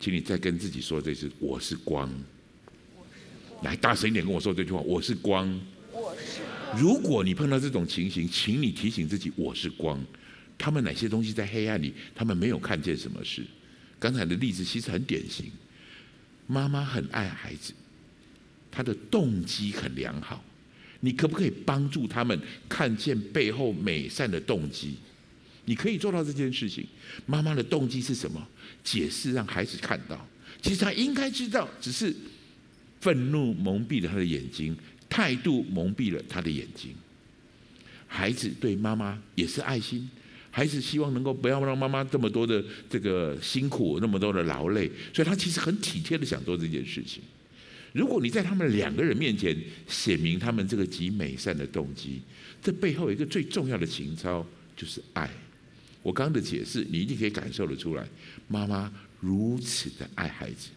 [0.00, 2.10] 请你再跟自己说这次：我是光。
[3.62, 5.46] 来，大声一点跟我说这句话：我是光。
[5.92, 6.80] 我是光。
[6.80, 10.02] 如果你碰到这种情形，请你提醒自己：我是光。
[10.56, 11.92] 他们哪些东西在黑暗里？
[12.14, 13.44] 他们没有看见什么事。
[13.98, 15.50] 刚才的例子其实很典型。
[16.46, 17.72] 妈妈很爱孩子，
[18.70, 20.44] 她的动机很良好。
[21.00, 24.94] 你可不可以帮助他们看见背后美善的动机？
[25.64, 26.86] 你可以做到这件事情。
[27.26, 28.46] 妈妈的动机是什么？
[28.84, 30.26] 解释让孩子看到。
[30.62, 32.14] 其实他应该知道，只是
[33.00, 34.76] 愤怒蒙蔽了他的眼睛，
[35.08, 36.94] 态度蒙蔽了他的眼睛。
[38.06, 40.08] 孩子对妈妈也是爱心，
[40.56, 47.22] 孩子希望能够不要让妈妈这么多的这个辛苦，那么多的劳累，所以他其实很体贴的想做这件事情。
[47.92, 49.54] 如果你在他们两个人面前
[49.86, 52.22] 写明他们这个极美善的动机，
[52.62, 55.28] 这背后一个最重要的情操，就是爱。
[56.02, 58.08] 我刚刚的解释，你一定可以感受得出来。
[58.48, 58.90] 妈妈
[59.20, 60.70] 如此的爱孩子，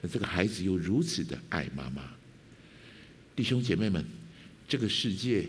[0.00, 2.02] 那这个孩子又如此的爱妈妈。
[3.36, 4.04] 弟兄姐妹们，
[4.66, 5.46] 这个世界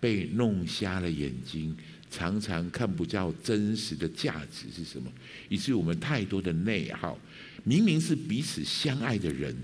[0.00, 1.76] 被弄瞎了眼睛，
[2.14, 5.10] 常常看不到真实的价值是什么，
[5.48, 7.18] 以至于我们太多的内耗。
[7.64, 9.56] 明明是彼此相爱的人。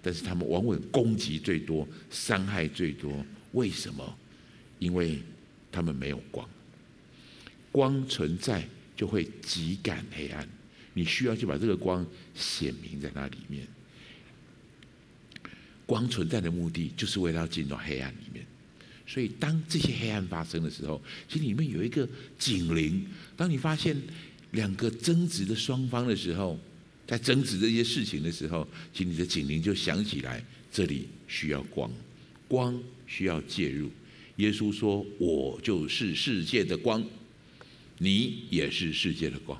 [0.00, 3.26] 但是他们往往攻击最多，伤害最多。
[3.52, 4.18] 为什么？
[4.78, 5.20] 因为
[5.72, 6.48] 他们没有光。
[7.72, 8.66] 光存在
[8.96, 10.48] 就会挤赶黑暗，
[10.94, 13.66] 你需要去把这个光显明在那里面。
[15.84, 18.46] 光存在的目的就是为了要进到黑暗里面。
[19.08, 22.06] 所以当这些黑暗发生的时候，其实里面有一个
[22.38, 23.04] 警铃。
[23.34, 23.96] 当你发现
[24.50, 26.58] 两个争执的双方的时候，
[27.06, 31.90] 在争执这些事情的时候，其实你的警铃就响起来，这里需要光，
[32.46, 33.90] 光需要介入。
[34.36, 37.02] 耶稣说：“我就是世界的光，
[37.96, 39.58] 你也是世界的光。”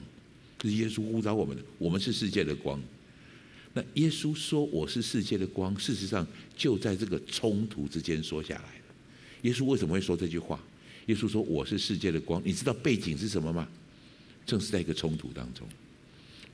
[0.58, 2.78] 这是耶稣呼召我们的，我们是世界的光。
[3.72, 8.87] 那耶稣说：“我是世界的光”，事实上就在这个冲突之间说下来了。
[9.42, 10.62] 耶稣为什么会说这句话？
[11.06, 13.66] 耶稣说：“我是世界的光”，你知道背景是什么吗？
[14.44, 15.66] 正是在一个冲突当中。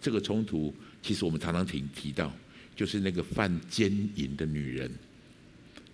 [0.00, 2.32] 这个冲突，其实我们常常提提到，
[2.76, 4.88] 就是那个犯奸淫的女人，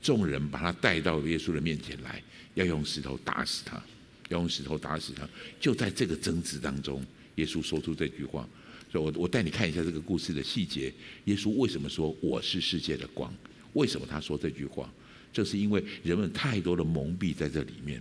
[0.02, 2.22] 众人把她带到耶稣的面前来，
[2.54, 3.82] 要用石头打死她，
[4.28, 5.26] 要用石头打死她。
[5.58, 7.02] 就在这个争执当中，
[7.36, 8.46] 耶稣说出这句话。
[8.92, 10.92] 所以我我带你看一下这个故事的细节。
[11.26, 13.32] 耶稣为什么说我是世界的光？
[13.72, 14.92] 为什么他说这句话？
[15.32, 18.00] 这是因为人们太多的蒙蔽在这里面。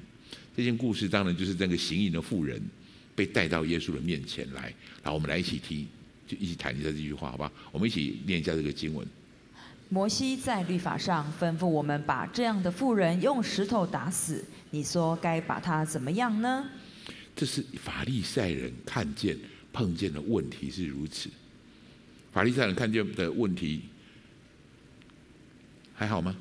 [0.55, 2.61] 这件故事当然就是那个行淫的妇人
[3.15, 4.73] 被带到耶稣的面前来。
[5.01, 5.87] 好，我们来一起听。
[6.27, 7.51] 就一起谈一下这句话，好吧？
[7.71, 9.07] 我们一起念一下这个经文。
[9.89, 16.69] 摩西在律法上吩咐我们把这样的妇人用石头打死，你说该把他怎么样呢？
[17.35, 19.35] 这是法利赛人看见
[19.73, 21.31] 碰见的问题是如此。
[22.31, 23.81] 法利赛人看见的问题
[25.95, 26.35] 还好吗？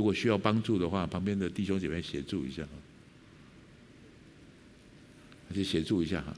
[0.00, 2.66] 如果需要帮助的话，旁边的弟兄姐妹协助一下，
[5.46, 6.34] 那就协助一下哈。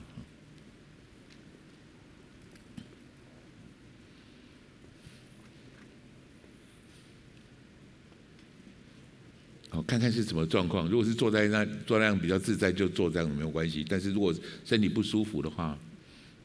[9.70, 10.88] 好看看是什么状况。
[10.88, 13.86] 如果是坐在那坐那样比较自在，就坐这样没有关系。
[13.88, 15.78] 但是如果身体不舒服的话，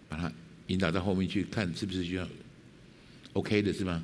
[0.07, 0.31] 把它
[0.67, 2.27] 引导到后面去看，是不是需要
[3.33, 4.03] OK 的，是吗？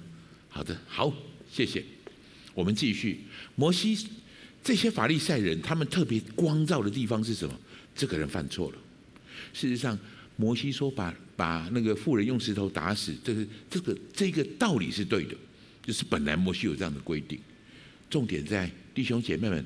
[0.49, 1.13] 好的，好，
[1.51, 1.85] 谢谢。
[2.53, 3.19] 我们继续。
[3.55, 4.07] 摩西
[4.63, 7.53] 这些法利赛人，他们特别光照的地方是什么？
[7.95, 8.77] 这个人犯错了。
[9.53, 9.97] 事实上，
[10.35, 15.35] 摩西说把把那个妇人用石头打死，这个这个这个道理是对的，
[15.85, 17.39] 就是本来摩西有这样的规定。
[18.09, 19.65] 重点在弟兄姐妹们，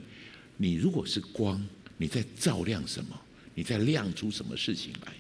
[0.58, 1.62] 你如果是光，
[1.98, 3.20] 你在照亮什么？
[3.54, 5.14] 你在亮出什么事情来？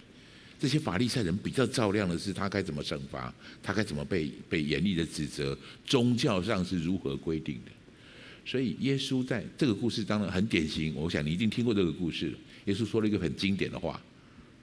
[0.59, 7.71] 这些法利赛人比较照亮的是他该怎么惩罚，他该怎么被被严厉的指责，宗教上是如何规定的。
[8.45, 12.33] 所以耶稣在这个故事当中很典型，我想你一定听过这个故事。
[12.65, 14.01] 耶稣说了一个很经典的话，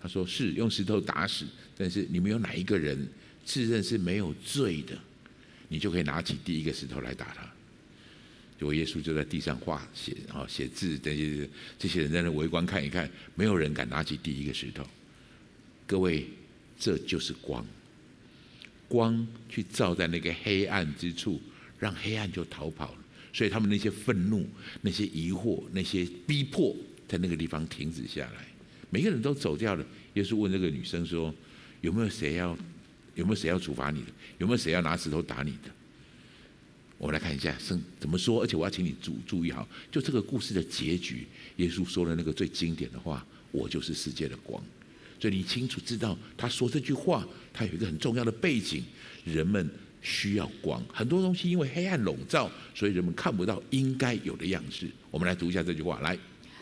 [0.02, 3.06] 他说：“是用石头打死，但是你们有哪一个人
[3.44, 4.98] 自认是没有罪的，
[5.68, 7.42] 你就可以拿起第一个石头来打他。”
[8.58, 14.86] 结果耶稣就在地上画写啊写字，这些这些人在那围观看一看，没有人敢拿起第一个石头。
[15.86, 16.26] 各位，
[16.78, 17.66] 这就是光，
[18.88, 21.40] 光去照在那个黑暗之处，
[21.78, 22.98] 让黑暗就逃跑了。
[23.32, 24.48] 所以他们那些愤怒、
[24.80, 26.74] 那些疑惑、那些逼迫，
[27.08, 28.46] 在那个地方停止下来，
[28.90, 29.84] 每个人都走掉了。
[30.14, 31.34] 耶稣问这个女生说
[31.82, 32.56] ：“有没有谁要
[33.16, 34.06] 有没有谁要处罚你的？
[34.38, 35.70] 有没有谁要拿石头打你的？”
[36.96, 44.62] 我们来看一下圣怎么说，而且我要请你注注意好，就这个故事的结局，耶稣说了那个最经典的话：“我就是世界的光。”
[45.24, 48.84] 所以你清楚知道，他说这句话，他有一个很重要的背景，
[49.24, 49.70] 人们
[50.02, 50.82] 需要光。
[50.92, 54.86] 很多东西因为黑暗笼罩，所以人们看不到应该有的样式。
[55.10, 56.14] 我们来读一下这句话，来。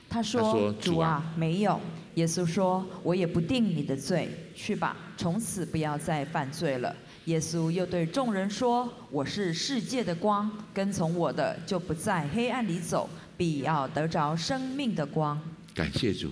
[0.08, 1.80] 他说：“他说主啊，没有。”
[2.14, 6.94] 耶稣说：“我也不定你的罪，去吧，从此不要再犯罪了。”
[7.26, 15.36] 耶稣又对众人说：“我是世界的光，跟从我的就不在黑暗里走，必要得着生命的光。”
[15.74, 16.30] 感谢主，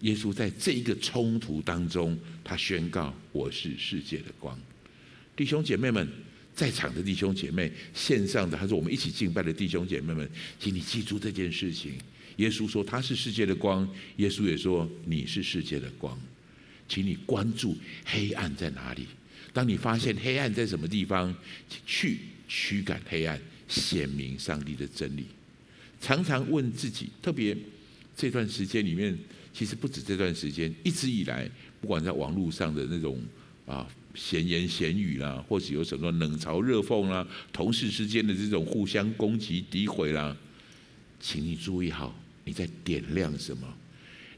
[0.00, 4.58] 耶稣在这一个冲突当中，他宣告：“我是世界的光。”
[5.34, 6.06] 弟兄姐妹们，
[6.54, 10.28] 在场的弟兄姐妹，线上的还是我们一起敬拜的弟兄姐妹们，
[10.58, 11.94] 请你记住这件事情。
[12.36, 16.18] 耶稣说他是世界的光，耶稣也说你是世界的光，
[16.86, 19.06] 请你关注黑暗在哪里。
[19.52, 21.34] 当你发现黑暗在什么地方，
[21.86, 25.24] 去驱赶黑暗，显明上帝的真理。
[25.98, 27.56] 常常问自己，特别
[28.14, 29.16] 这段时间里面，
[29.56, 33.18] 其实不止这段时间，一直以来，不管在网络上的那种
[33.64, 40.36] 啊闲言闲语啦，或是有什么冷嘲热讽啦，同事之间的这种互相攻击诋毁啦，
[41.18, 42.14] 请你注意好，
[42.44, 43.66] 你在点亮什么？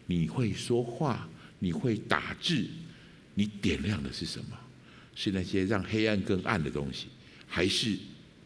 [0.07, 1.29] 你会说话，
[1.59, 2.65] 你会打字，
[3.35, 4.57] 你点亮的是什么？
[5.17, 7.09] 是那些让黑暗更暗的东西，
[7.49, 7.97] 还是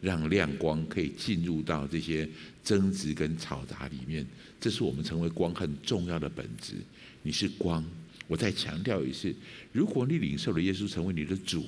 [0.01, 2.27] 让亮光可以进入到这些
[2.63, 4.25] 争执跟嘈杂里面？
[4.59, 6.75] 这是我们成为光很重要的本质。
[7.21, 7.83] 你是光，
[8.27, 9.35] 我再强调一次：
[9.71, 11.65] 如果你领受了耶稣成为你的主，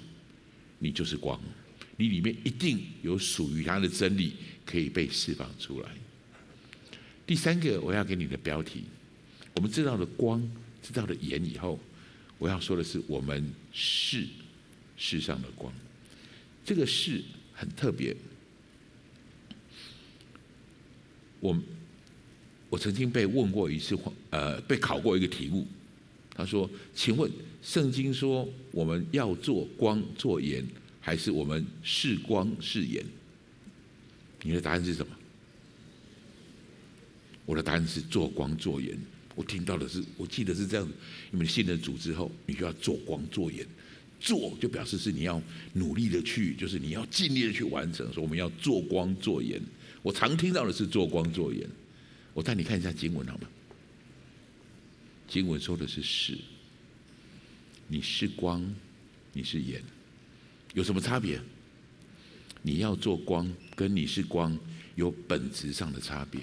[0.79, 1.39] 你就是光，
[1.97, 4.33] 你里面一定有属于他的真理
[4.65, 5.89] 可以被释放出来。
[7.27, 8.83] 第三个，我要给你的标题：
[9.55, 10.41] 我们知道了光，
[10.81, 11.79] 知道了盐以后，
[12.37, 14.25] 我要说的是，我们是。
[14.97, 15.73] 世上的光，
[16.63, 17.21] 这个是
[17.53, 18.15] 很特别。
[21.45, 21.61] 我
[22.69, 23.97] 我曾经被问过一次，
[24.31, 25.65] 呃，被考过一个题目。
[26.33, 27.31] 他说：“请问，
[27.61, 30.65] 圣经说我们要做光做盐，
[30.99, 33.03] 还是我们是光是盐？”
[34.43, 35.15] 你的答案是什么？
[37.45, 38.97] 我的答案是做光做盐。
[39.35, 40.87] 我听到的是，我记得是这样。
[41.31, 43.65] 你们信了主之后，你就要做光做盐。
[44.19, 45.41] 做就表示是你要
[45.73, 48.11] 努力的去，就是你要尽力的去完成。
[48.11, 49.61] 说我们要做光做盐，
[50.05, 51.67] 我常听到的是做光做盐。
[52.31, 53.47] 我带你看一下经文好吗？
[55.27, 56.37] 经文说的是是，
[57.87, 58.63] 你是光，
[59.33, 59.83] 你是盐，
[60.75, 61.41] 有什么差别？
[62.61, 64.55] 你要做光，跟你是光
[64.93, 66.41] 有本质上的差别。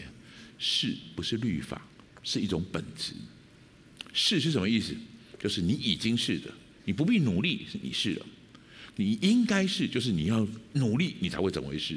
[0.58, 1.86] 是不是律法？
[2.24, 3.12] 是一种本质。
[4.12, 4.92] 是是什么意思？
[5.38, 6.52] 就是你已经是的。
[6.84, 8.26] 你不必努力，是你是了。
[8.96, 11.96] 你应该是，就是你要努力，你才会成为是。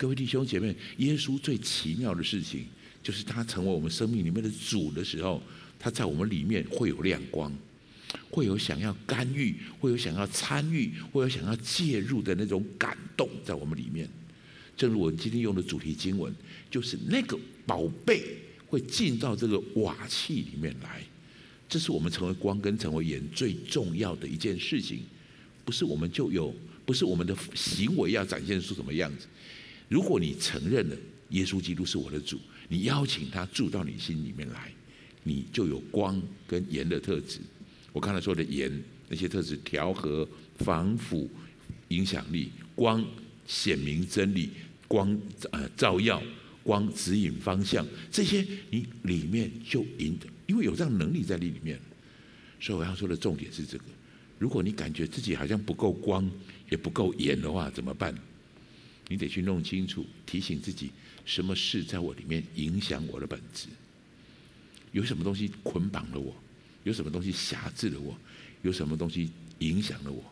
[0.00, 2.64] 各位弟兄姐妹，耶稣最奇妙的事情，
[3.02, 5.42] 就是他成为我们生命里面的主的时候，
[5.78, 7.52] 他在我们里面会有亮光，
[8.30, 14.08] 会有想要干预，会有想要参与，会有想要介入的那种感动在我们里面。
[14.74, 16.34] 正如我们今天用的主题经文，
[16.70, 18.22] 就是那个宝贝
[18.68, 21.02] 会进到这个瓦器里面来。
[21.68, 25.00] 这是我们成为光跟成为盐最重要的一件事情，
[25.62, 26.54] 不是我们就有，
[26.86, 29.26] 不是我们的行为要展现出什么样子。
[29.90, 30.96] 如果你承认了
[31.30, 34.72] 耶稣基督是我的主，你邀请他住到你心里面来，
[35.24, 37.40] 你就有光跟盐的特质。
[37.92, 38.72] 我刚才说的盐
[39.08, 40.26] 那些特质，调和、
[40.58, 41.28] 防腐、
[41.88, 43.04] 影响力、光
[43.48, 44.50] 显明真理、
[44.86, 46.22] 光呃照耀、
[46.62, 50.26] 光指引方向，这些你里面就赢的。
[50.46, 51.76] 因为有这样能力在你里面，
[52.60, 53.84] 所以我要说的重点是这个：
[54.38, 56.30] 如果你感觉自己好像不够光，
[56.70, 58.14] 也不够盐的话，怎么办？
[59.10, 60.92] 你得去弄清楚，提醒自己，
[61.24, 63.66] 什么事在我里面影响我的本质？
[64.92, 66.32] 有什么东西捆绑了我？
[66.84, 68.16] 有什么东西辖制了我？
[68.62, 70.22] 有什么东西影响了我？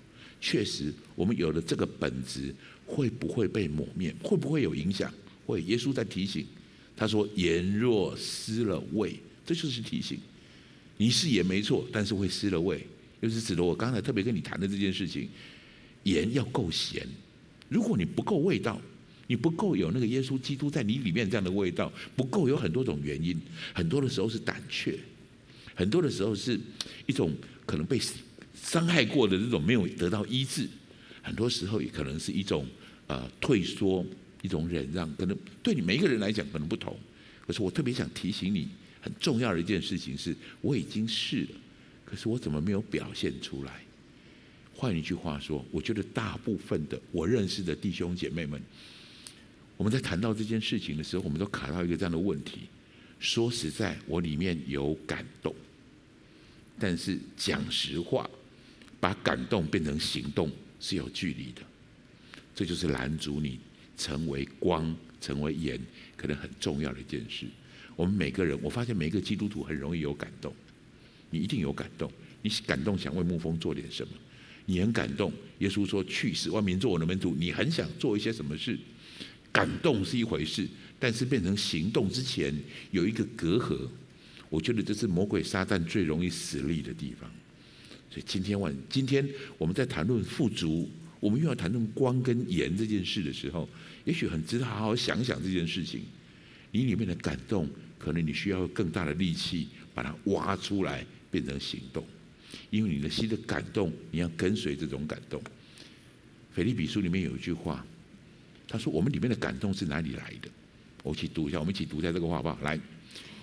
[0.41, 2.55] 确实，我们有了这个本质，
[2.87, 4.15] 会不会被抹灭？
[4.23, 5.13] 会不会有影响？
[5.45, 5.61] 会。
[5.63, 6.47] 耶稣在提醒，
[6.97, 10.21] 他说：“盐若失了味。”这就是提醒，
[10.97, 12.87] 你是盐没错，但是会失了味，
[13.21, 15.29] 又是指的我刚才特别跟你谈的这件事情。
[16.05, 17.07] 盐要够咸，
[17.69, 18.81] 如果你不够味道，
[19.27, 23.39] 你不够有那个耶稣基督在你里面这样的味道，不够有很多种原因，
[23.73, 24.99] 很多的时候是胆怯，
[25.75, 26.59] 很多的时候是
[27.07, 27.33] 一种
[27.67, 28.01] 可能被
[28.55, 30.69] 伤害过的这种没有得到医治，
[31.23, 32.67] 很多时候也可能是一种
[33.07, 34.05] 呃退缩，
[34.43, 36.97] 一种忍让，可能对你每一个人来讲可能不同，
[37.47, 38.69] 可是我特别想提醒你。
[39.01, 41.51] 很重要的一件事情是，我已经是了，
[42.05, 43.81] 可是我怎么没有表现出来？
[44.81, 48.63] 换一句话说，我觉得大部分的我认识的弟兄姐妹们，
[49.77, 52.61] 我们在谈到这件事情的时候，我们都卡到一个这样的问题。
[53.19, 55.53] 说实在，我里面有感动，
[56.79, 58.31] 但是讲实话，
[59.01, 60.49] 把感动变成行动
[60.79, 61.63] 是有距离的。
[62.55, 63.59] 这就是拦阻你
[63.97, 65.81] 成为光、成为盐，
[66.17, 67.47] 可能很重要的一件事。
[67.97, 70.55] 我们每个人，我发现每一个基督徒很容易有感动，
[71.31, 72.09] 你一定有感动，
[72.43, 74.13] 你感动想为牧风做点什么，
[74.69, 75.33] 你很感动。
[75.61, 78.79] 耶稣说：“去使万民做我的门徒。”你很想做一些什么事？
[79.51, 80.69] 感动是一回事，
[81.01, 82.55] 但是变成行动之前
[82.91, 83.89] 有一个隔阂。
[84.51, 87.29] 我觉得这是魔鬼撒旦最容易使力的地方。
[88.11, 90.89] 所以今天晚，今天我们在谈论富足，
[91.19, 93.67] 我们又要谈论光跟盐这件事的时候，
[94.05, 96.03] 也许很值得好好想想这件事情。
[96.71, 97.67] 你里面的感动，
[97.99, 102.05] 可能你需要更大的力气把它挖出来，变成行动。
[102.71, 105.43] 因为你的心的感动，你要跟随这种感动。
[106.53, 107.85] 腓立比书里面有一句话，
[108.67, 110.49] 他说：“我们里面的感动是哪里来的？”
[111.05, 112.59] 我一起读一下，我们一起读一下这个话好不好？
[112.63, 112.79] 来，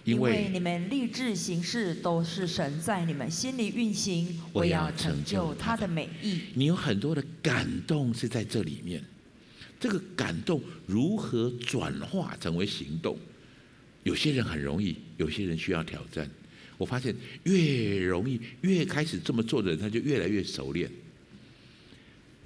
[0.04, 6.42] 因为你们立志行事都是神在你们心里运行，我要成就他的美意。
[6.54, 9.02] 你有很多的感动是在这里面，
[9.80, 13.18] 这个感动如何转化成为行动？
[14.04, 16.30] 有些人很容易，有些人需要挑战。
[16.78, 20.90] 我发现越容易、越开始这么做的人，他就越来越熟练。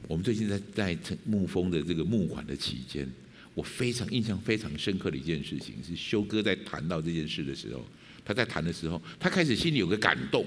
[0.07, 3.07] 我们最近在在牧风的这个募款的期间，
[3.53, 7.85] 我非常印象非常深刻的一件事情是，修哥在谈到这件事的时候，
[8.23, 10.45] 他在谈的时候，他开始心里有个感动。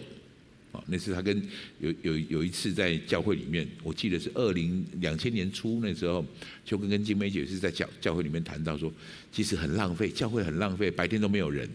[0.73, 1.37] 啊，那次他跟
[1.81, 6.25] 有有有一次在教会里面，我记得是二零两千年初那时候，
[6.65, 8.91] 修哥跟金梅姐是在教教会里面谈到说，
[9.31, 11.69] 其实很浪费，教会很浪费，白天都没有人。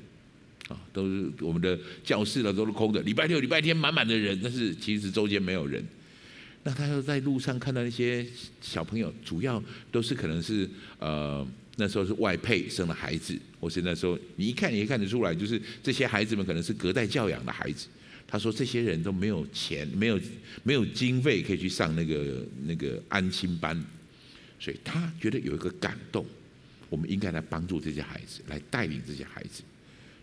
[0.67, 3.01] 啊，都是我们的教室了，都是空的。
[3.01, 5.85] 礼拜六、礼拜天满满的人，但是其实周间没有人。
[6.63, 8.25] 那他又在路上看到一些
[8.59, 11.47] 小朋友，主要都是可能是呃
[11.77, 17.87] 那时候是外配生的孩子，或是那时候你一看也看得出来，就是这些孩子们可能是隔代教养的孩子。
[18.27, 20.19] 他说这些人都没有钱，没有
[20.63, 23.81] 没有经费可以去上那个那个安亲班，
[24.59, 26.25] 所以他觉得有一个感动，
[26.89, 29.63] 我们应该来帮助这些孩子，来带领这些孩子。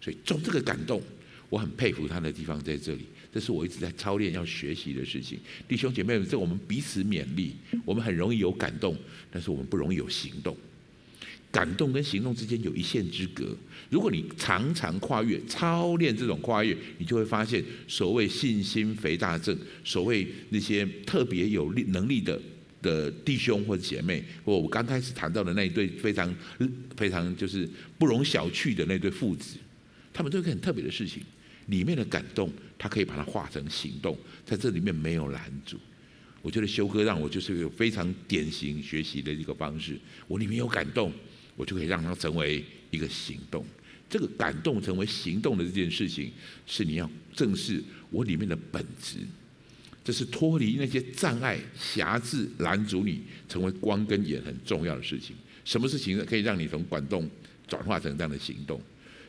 [0.05, 1.03] 所以，从这个感动，
[1.49, 3.07] 我很佩服他的地方在这里。
[3.33, 5.39] 这是我一直在操练要学习的事情。
[5.67, 7.55] 弟兄姐妹们，这我们彼此勉励。
[7.87, 8.95] 我们很容易有感动，
[9.31, 10.55] 但是我们不容易有行动。
[11.51, 13.57] 感动跟行动之间有一线之隔。
[13.89, 22.39] 如果你常常跨越、操练这种跨越，你就会发现，所谓信心肥大症，所谓那些特别有力能力的
[22.83, 26.33] 的弟兄或者姐妹，或我刚开始谈到的那一对非常
[26.97, 27.67] 非常就是
[27.99, 29.57] 不容小觑的那对父子。
[30.15, 31.23] 他们做一个很特别的事情，
[31.67, 35.77] 里面的感动，他可以把它化成行动，在这里面没有拦阻。
[36.41, 39.99] 我觉得修哥让我就是有非常典型学习的一个方式。
[40.29, 41.13] 我里面有感动，
[41.57, 43.67] 我就可以让它成为一个行动。
[44.09, 46.31] 这个感动成为行动的这件事情，
[46.67, 49.17] 是你要正视我里面的本质。
[50.05, 55.35] 这是脱离那些障碍、狭制、拦阻你成为光跟盐很重要的事情。
[55.65, 57.29] 什么事情可以让你从感动
[57.67, 58.79] 转化成这样的行动？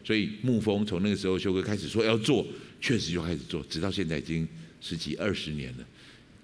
[0.06, 2.48] 所以牧风从那个时候修哥开始说要做，
[2.80, 4.48] 确实就开始做，直到现在已经
[4.80, 5.86] 十几二十年了。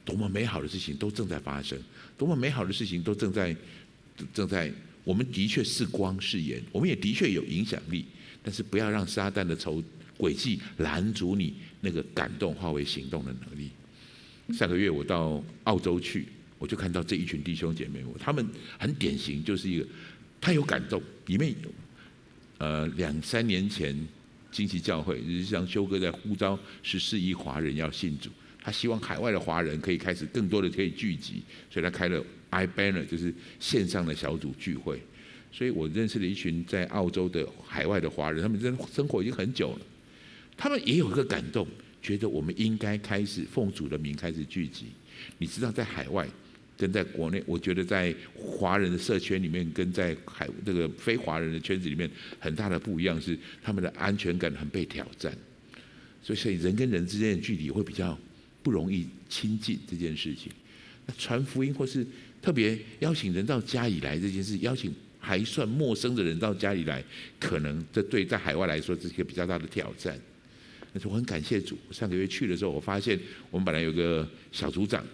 [0.03, 1.77] 多么美好的事情都正在发生，
[2.17, 3.55] 多么美好的事情都正在
[4.33, 4.73] 正在。
[5.03, 8.05] 我们的确是光是盐，我们也的确有影响力，
[8.43, 9.83] 但是不要让撒旦的丑
[10.15, 13.71] 诡计拦阻你那个感动化为行动的能力。
[14.55, 16.27] 上个月我到澳洲去，
[16.59, 18.47] 我就看到这一群弟兄姐妹，他们
[18.77, 19.87] 很典型，就是一个
[20.39, 21.71] 他有感动，里面有。
[22.61, 23.91] 呃，两三年前，
[24.51, 28.29] 惊奇教会就是像修哥在呼召十四亿华人要信主，
[28.61, 31.41] 他希望海外的华人可以开始更多的可以聚集，
[31.71, 35.01] 所以他开了 iBanner，就是线上的小组聚会。
[35.51, 39.81] 所以我认识了一群在澳洲的海外的华人，他们真生活已经很久了，
[40.55, 41.67] 他们也有一个感动，
[41.99, 44.85] 觉得我们应该开始奉主的名开始聚集。
[45.39, 46.27] 你知道，在海外。
[46.81, 52.09] 跟在国内，我觉得在华人的社圈里面，跟在海这个非华人的圈子里面，
[52.39, 55.31] 很大的不一样是他们的安全感很被挑战，
[56.23, 58.17] 所以所以人跟人之间的距离会比较
[58.63, 60.51] 不容易亲近这件事情。
[61.05, 62.03] 那传福音或是
[62.41, 67.03] 特别邀请人到家里来这件事，邀请还算陌生的人到家里来，
[67.39, 70.19] 可能这对在海外来说是一个比较大的挑战。
[70.91, 73.19] 但是我很感谢主，上个月去的时候，我发现
[73.51, 75.05] 我们本来有个小组长。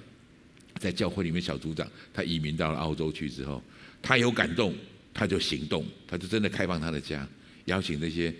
[0.78, 3.62] 在教会里面，小组长他移民到了澳洲去之后，
[4.02, 4.74] 他有感动，
[5.14, 7.28] 他就行动，他就真的开放他的家，
[7.66, 8.34] 邀请那些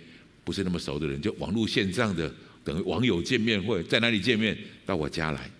[0.44, 2.32] 不是那么熟的人，就网络线上的
[2.64, 4.56] 等于网友见面会，在哪里见面？
[4.86, 5.50] 到我家来，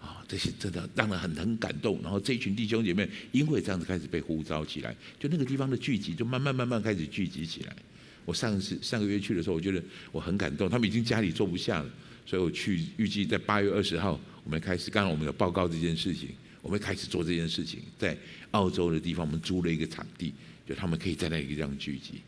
[0.00, 2.00] 啊，这些真的让人很很感动。
[2.02, 7.76] 然后这一群弟兄姐妹因为这样子开始被呼召起来，就那个地方的聚集就慢慢慢慢开始聚集起来。
[8.24, 10.68] 我上次上个月去的时候，我觉得我很感动。
[10.68, 11.90] 他们已经家里坐不下了，
[12.24, 14.92] 所以我去预计在八月二十号我们开始。
[14.92, 16.28] 刚刚我们有报告这件事情，
[16.62, 17.80] 我们开始做这件事情。
[17.98, 18.16] 在
[18.52, 20.32] 澳洲的地方，我们租了一个场地，
[20.64, 22.20] 就他们可以在那里这样聚集。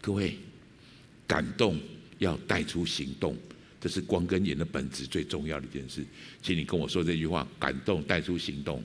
[0.00, 0.36] 各位，
[1.24, 1.78] 感动
[2.18, 3.36] 要带出行动。
[3.80, 6.04] 这是光跟盐的本质最重要的一件事，
[6.42, 8.82] 请你跟我说这句话：感动带出行动。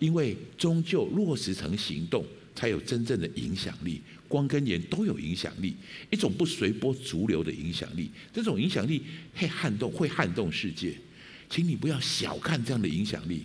[0.00, 2.26] 因为终究落实成行动，
[2.56, 4.02] 才有真正的影响力。
[4.34, 5.76] 光跟盐都有影响力，
[6.10, 8.10] 一种不随波逐流的影响力。
[8.32, 9.00] 这种影响力
[9.32, 10.92] 会撼动，会撼动世界。
[11.48, 13.44] 请你不要小看这样的影响力，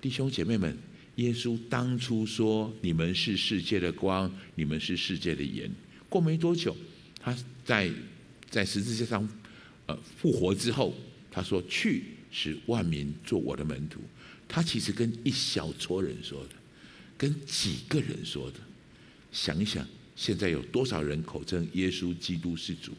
[0.00, 0.76] 弟兄姐妹们。
[1.16, 5.70] 耶稣当初说：“你们是世界的光，你们是世界的盐。”
[6.08, 6.76] 过没多久。
[7.20, 7.88] 他在
[8.50, 9.28] 在十字架上，
[9.86, 10.92] 呃，复活之后，
[11.30, 12.02] 他说：“去
[12.32, 14.00] 使万民做我的门徒。”
[14.48, 16.54] 他其实跟一小撮人说的，
[17.16, 18.58] 跟几个人说的。
[19.32, 22.92] 想一想，现在有多少人口称耶稣基督是主？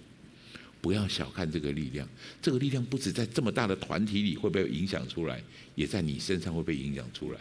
[0.82, 2.06] 不要小看这个力量，
[2.42, 5.42] 这个力量不止在这么大的团体里会被影响出来，
[5.76, 7.40] 也在你身上会被影响出来。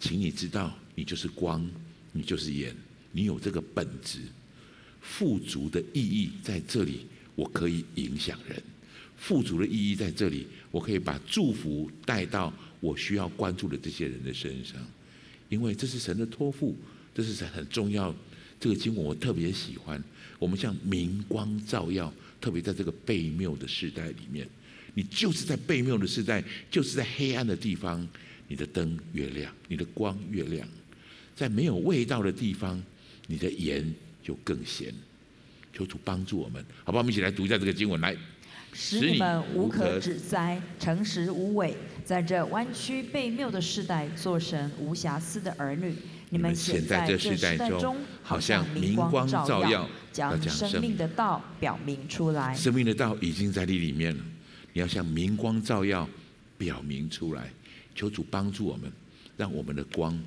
[0.00, 1.64] 请你知道，你就是光，
[2.10, 2.74] 你就是盐，
[3.12, 4.18] 你有这个本质。
[5.00, 7.06] 富足的意义在这里，
[7.36, 8.60] 我可以影响人。
[9.16, 14.76] 富足的意义在这里，我可以把祝福带到我需要关注的这些人的身上，
[15.48, 16.76] 因为这是神的托付，
[17.26, 18.14] 这是很重要。
[18.60, 20.02] 这个经文我特别喜欢。
[20.38, 24.46] 我们像明光照耀，特别在这个悖谬的时代里面，
[24.94, 28.06] 你就是在悖谬的时代，就是在黑暗的地方，
[28.46, 30.66] 你的灯越亮，你的光越亮。
[31.34, 32.82] 在没有味道的地方，
[33.26, 33.94] 你的盐。
[34.20, 34.92] 就更咸，
[35.72, 36.98] 求主帮助我们，好不好？
[36.98, 38.14] 我们一起来读一下这个经文，来，
[38.74, 45.94] 使你们无可指摘，诚实无伪，在这弯曲悖谬的世代，做神无瑕疵的儿女。
[46.30, 52.54] 你们现在这世代中，好像明光照耀，将生命的道表明出来。
[52.54, 54.22] 生命的道已经在你里面了，
[54.72, 56.08] 你要像明光照耀，
[56.56, 57.50] 表明出来。
[57.94, 58.92] 求主帮助我们，
[59.36, 60.18] 让我们的光。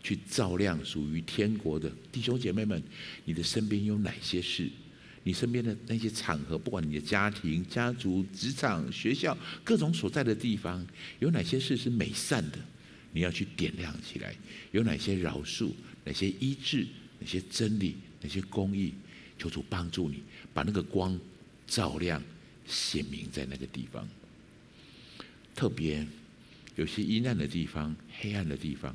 [0.00, 2.80] 去照亮属于天国的弟兄姐妹们，
[3.24, 4.66] 你的身边有哪些事？
[5.24, 10.86] 你身边的那些场合，不管你的家庭、家族、职场、学校，各种所在的地方，
[11.18, 12.58] 有哪些事是美善的？
[13.12, 14.34] 你要去点亮起来。
[14.70, 15.72] 有哪些饶恕？
[16.04, 16.86] 哪些医治？
[17.18, 17.96] 哪些真理？
[18.20, 18.92] 哪些公义？
[19.38, 21.18] 求主帮助你，把那个光
[21.66, 22.22] 照亮、
[22.66, 24.08] 显明在那个地方。
[25.54, 26.06] 特别
[26.76, 28.94] 有些阴暗的地方、黑暗的地方。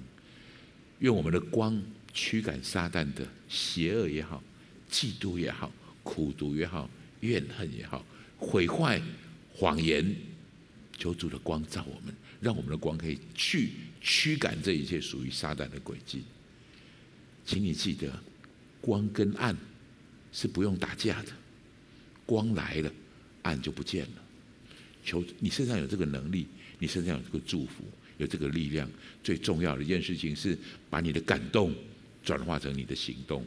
[0.99, 1.81] 用我们的光
[2.13, 4.41] 驱赶撒旦的邪恶也好、
[4.89, 6.89] 嫉妒也好、苦毒也好、
[7.21, 8.05] 怨恨也好、
[8.37, 9.01] 毁坏、
[9.53, 10.15] 谎言。
[10.97, 13.71] 求主的光照我们，让我们的光可以去
[14.01, 16.23] 驱赶这一切属于撒旦的轨迹。
[17.45, 18.11] 请你记得，
[18.81, 19.57] 光跟暗
[20.31, 21.29] 是不用打架的，
[22.25, 22.91] 光来了，
[23.43, 24.23] 暗就不见了。
[25.03, 26.47] 求你身上有这个能力，
[26.79, 27.83] 你身上有这个祝福。
[28.19, 28.87] 有这个力量，
[29.23, 30.55] 最重要的一件事情是
[30.87, 31.73] 把你的感动
[32.23, 33.43] 转化成你的行动。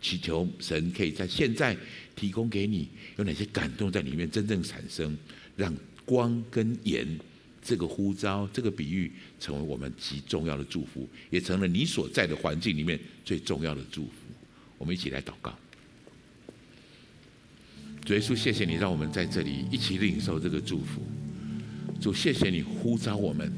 [0.00, 1.76] 祈求神可以在现在
[2.14, 5.18] 提供给你有哪些感动在里面真正产生，
[5.56, 5.74] 让
[6.04, 7.04] 光跟盐
[7.64, 9.10] 这个呼召、这个比喻
[9.40, 14.12] 成为我们极重要的祝福，也成了你所在的环境里面最重要的祝福。
[14.76, 15.52] 我们一起来祷告。
[18.04, 21.00] 主耶稣，谢谢你让我们在这里一起领受这个祝福。
[22.00, 23.50] 主，谢谢你呼召我们。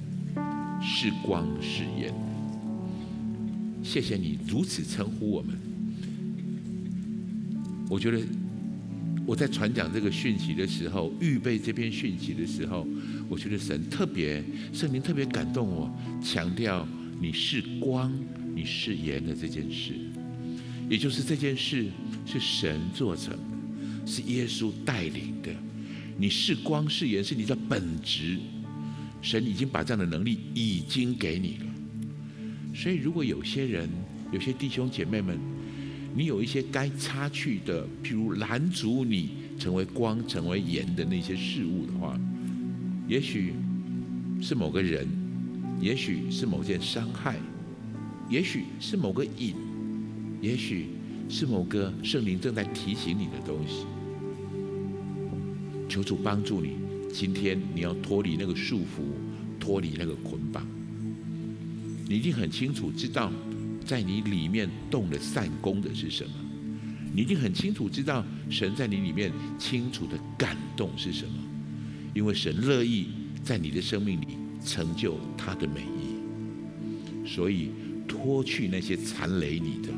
[0.83, 2.15] 是光是盐，
[3.83, 5.59] 谢谢你如此称呼我们。
[7.89, 8.21] 我觉得
[9.27, 12.87] 我在传讲这个讯息的时候，预备这篇讯息的时候，
[13.29, 16.87] 我觉得神特别，圣灵特别感动我，强调
[17.21, 18.13] 你是光，
[18.55, 19.95] 你是盐的这件事，
[20.89, 21.87] 也就是这件事
[22.25, 25.51] 是神做成的，是耶稣带领的。
[26.19, 28.39] 你是光是盐，是你的本质。
[29.23, 31.67] 神已经把这样的能力已经给你了，
[32.73, 33.89] 所以如果有些人、
[34.31, 35.37] 有些弟兄姐妹们，
[36.15, 42.17] 你有一些该擦去的，譬如拦阻你成为光、成为盐的那些事物的话，
[43.09, 43.55] 也许
[44.43, 45.07] 是某个人，
[45.81, 47.37] 也许是某件伤害，
[48.29, 49.55] 也许是某个瘾，
[50.41, 50.89] 也许
[51.29, 53.87] 是某个圣灵正在提醒你的东西，
[55.89, 56.77] 求主帮助你。
[57.13, 59.05] 今天你要脱离那个束缚，
[59.59, 60.67] 脱离那个捆绑。
[62.09, 63.33] 你一定很清楚知道，
[63.85, 66.31] 在你里面动了善工的是什么。
[67.15, 71.46] 你一定很清楚知道，神在你里面清楚的感动是什么。
[72.17, 73.09] 因为神乐意
[73.45, 74.29] 在你的生命里
[74.65, 77.69] 成就他的美意，所以
[78.09, 79.93] 脱去那些缠累你的，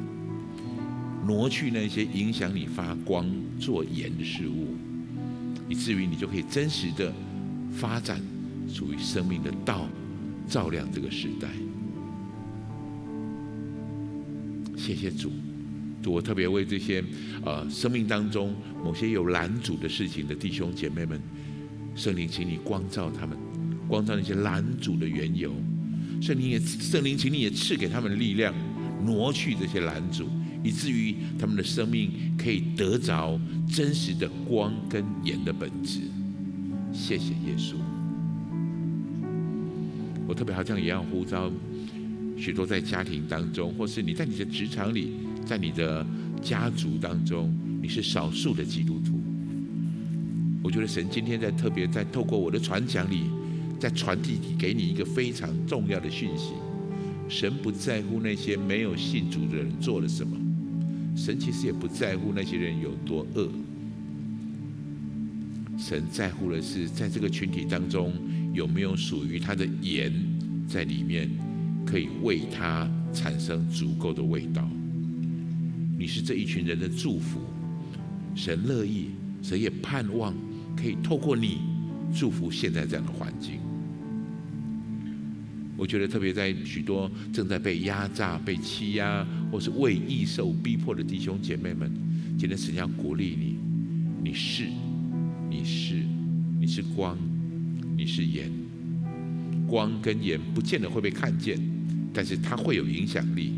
[1.24, 3.24] 挪去那些影响你发光
[3.60, 4.74] 做盐的事物，
[5.68, 7.14] 以至于你就可以真实的
[7.70, 8.20] 发展
[8.68, 9.88] 属于生命的道，
[10.48, 11.48] 照亮这个时代。
[14.76, 15.30] 谢谢主，
[16.02, 17.04] 主，我特别为这些
[17.44, 21.20] 呃生命当中某些有拦阻的事情的弟兄姐妹们，
[21.98, 23.36] 圣灵，请你光照他们，
[23.88, 25.52] 光照那些拦阻的缘由。
[26.22, 28.54] 圣灵也圣灵，请你也赐给他们力量，
[29.04, 30.28] 挪去这些拦阻，
[30.62, 33.36] 以至于他们的生命可以得着
[33.68, 36.02] 真实的光跟盐的本质。
[36.92, 37.74] 谢谢耶稣。
[40.28, 41.50] 我特别好像也要呼召。
[42.36, 46.06] 许多在家庭当中，或是你在你的职场里，在你的
[46.40, 49.20] 家族当中，你是少数的基督徒。
[50.62, 53.24] 我觉得神今天在特别在透过我的传讲里，
[53.78, 56.52] 在传递给你一个非常重要的讯息。
[57.28, 60.36] 神不在乎那些没有信主的人做了什么，
[61.16, 63.48] 神其实也不在乎那些人有多恶。
[65.78, 68.12] 神在乎的是，在这个群体当中
[68.52, 70.12] 有没有属于他的盐
[70.66, 71.30] 在里面。
[71.86, 74.68] 可以为他产生足够的味道。
[75.98, 77.40] 你是这一群人的祝福，
[78.34, 79.06] 神乐意，
[79.42, 80.34] 神也盼望
[80.78, 81.58] 可以透过你
[82.14, 83.58] 祝福现在这样的环境。
[85.76, 91.90] 我觉得特别在许多正在被压榨、被欺压，或是为义受逼迫的弟兄姐妹们，
[92.38, 93.56] 今天神要鼓励你，
[94.22, 94.66] 你是，
[95.48, 96.02] 你是，
[96.60, 97.16] 你是光，
[97.96, 98.50] 你是盐，
[99.66, 101.58] 光跟盐不见得会被看见。
[102.12, 103.52] 但是它会有影响力，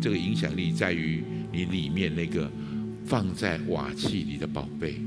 [0.00, 2.50] 这个影响力在于你里面那个
[3.06, 5.00] 放在瓦器里的宝贝，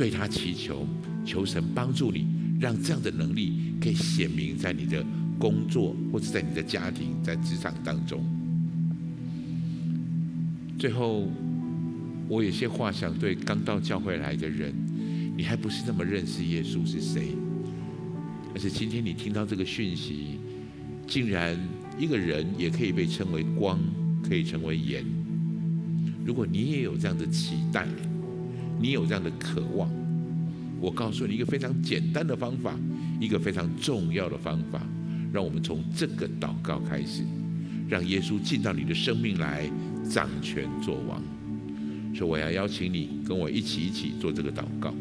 [0.00, 0.86] 对他祈求，
[1.26, 2.26] 求神帮助你，
[2.58, 5.04] 让这样的能力可以显明在你的
[5.38, 8.24] 工作或者在你的家庭、在职场当中。
[10.78, 11.30] 最后，
[12.28, 14.72] 我有些话想对刚到教会来的人，
[15.36, 17.36] 你还不是那么认识耶稣是谁，
[18.54, 20.40] 而是今天你听到这个讯息。
[21.06, 21.58] 竟然
[21.98, 23.78] 一个人也可以被称为光，
[24.26, 25.04] 可以成为盐。
[26.24, 27.86] 如果你也有这样的期待，
[28.80, 29.90] 你有这样的渴望，
[30.80, 32.74] 我告诉你一个非常简单的方法，
[33.20, 34.80] 一个非常重要的方法，
[35.32, 37.22] 让我们从这个祷告开始，
[37.88, 39.70] 让耶稣进到你的生命来
[40.08, 41.22] 掌权作王。
[42.14, 44.94] 所以我要邀请你跟我一起一起做这个祷告。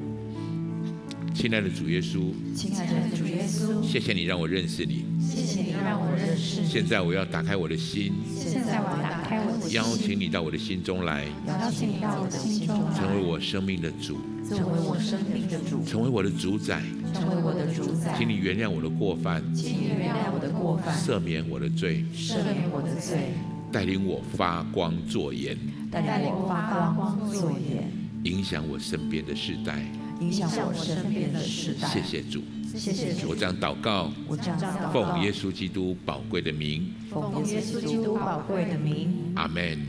[1.39, 5.05] 亲爱的主耶稣，亲爱的主耶稣，谢谢你让我认识你。
[5.21, 6.65] 谢谢你让我认识。
[6.65, 8.11] 现在我要打开我的心。
[8.27, 9.71] 现在我要打开我的心。
[9.71, 11.23] 邀请你到我的心中来。
[11.47, 12.93] 邀请你到我的心中来。
[12.93, 14.17] 成为我生命的主。
[14.49, 15.81] 成为我生命的主。
[15.85, 16.81] 成为我的主宰。
[17.13, 18.13] 成为我的主宰。
[18.17, 19.41] 请你原谅我的过犯。
[19.55, 20.93] 请你原谅我的过犯。
[20.93, 22.03] 赦免我的罪。
[22.13, 23.31] 赦免我的罪。
[23.71, 25.57] 带领我发光作盐。
[25.89, 27.89] 带领我发光作盐。
[28.23, 29.89] 影响我身边的世代。
[30.19, 31.87] 影响我身边的世代。
[31.87, 32.41] 谢谢主。
[32.75, 33.29] 谢谢主。
[33.29, 34.11] 我这样祷告。
[34.27, 34.91] 我这样祷告。
[34.91, 36.93] 奉耶稣基督宝贵的名。
[37.09, 39.33] 奉耶稣基督宝贵的名。
[39.35, 39.79] 阿门。